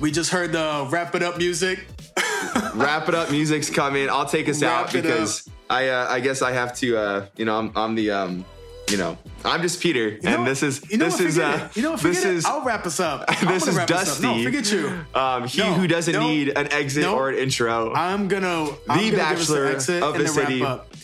[0.00, 1.86] We just heard the wrap it up music.
[2.74, 3.30] Wrap it up.
[3.30, 4.10] Music's coming.
[4.10, 6.98] I'll take us Wrap out because I uh, I guess I have to.
[6.98, 8.44] Uh, you know, I'm, I'm the um,
[8.90, 10.44] you know, I'm just Peter, You know and what?
[10.48, 12.30] this is you know this what, is uh, you know what, this it.
[12.34, 13.24] is I'll wrap us up.
[13.28, 14.06] I'm this is wrap us up.
[14.06, 14.22] Dusty.
[14.38, 15.04] No, forget you.
[15.14, 17.92] um, he No, who doesn't no, need an exit or an intro.
[17.94, 20.62] I'm gonna I'm The gonna give us Bachelor exit of the city.
[20.62, 20.94] Wrap up.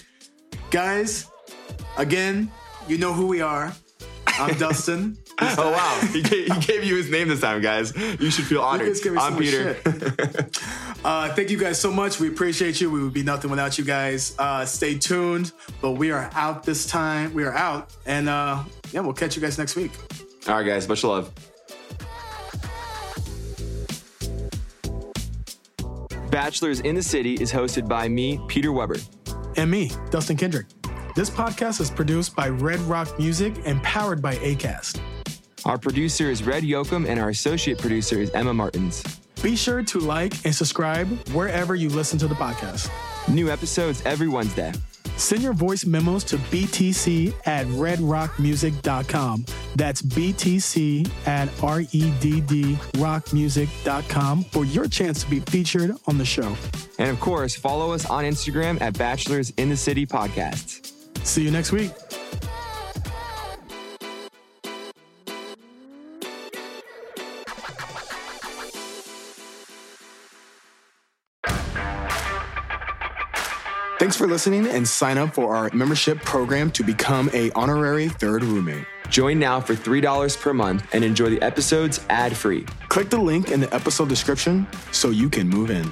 [0.70, 1.26] Guys,
[1.96, 2.50] again,
[2.88, 3.72] you know who we are.
[4.26, 5.18] I'm Dustin.
[5.40, 7.92] oh wow, he gave, he gave you his name this time, guys.
[8.20, 8.86] You should feel honored.
[8.88, 9.76] guys give me so I'm Peter.
[11.04, 12.20] Uh, thank you guys so much.
[12.20, 12.90] We appreciate you.
[12.90, 14.36] We would be nothing without you guys.
[14.38, 15.52] Uh, stay tuned.
[15.80, 17.34] But we are out this time.
[17.34, 17.94] We are out.
[18.06, 19.92] And uh, yeah, we'll catch you guys next week.
[20.48, 21.32] All right, guys, much love.
[26.30, 28.96] Bachelors in the City is hosted by me, Peter Weber.
[29.56, 30.66] And me, Dustin Kendrick.
[31.14, 34.98] This podcast is produced by Red Rock Music and powered by ACAST.
[35.66, 39.21] Our producer is Red Yoakum, and our associate producer is Emma Martins.
[39.42, 42.88] Be sure to like and subscribe wherever you listen to the podcast.
[43.28, 44.72] New episodes every Wednesday.
[45.16, 49.44] Send your voice memos to btc at redrockmusic.com.
[49.76, 56.56] That's btc at E R-E-D-D rockmusic.com for your chance to be featured on the show.
[56.98, 60.92] And of course, follow us on Instagram at Bachelors in the City Podcasts.
[61.24, 61.90] See you next week.
[74.02, 78.42] Thanks for listening and sign up for our membership program to become a honorary third
[78.42, 78.84] roommate.
[79.08, 82.66] Join now for $3 per month and enjoy the episodes ad free.
[82.88, 85.88] Click the link in the episode description so you can move in.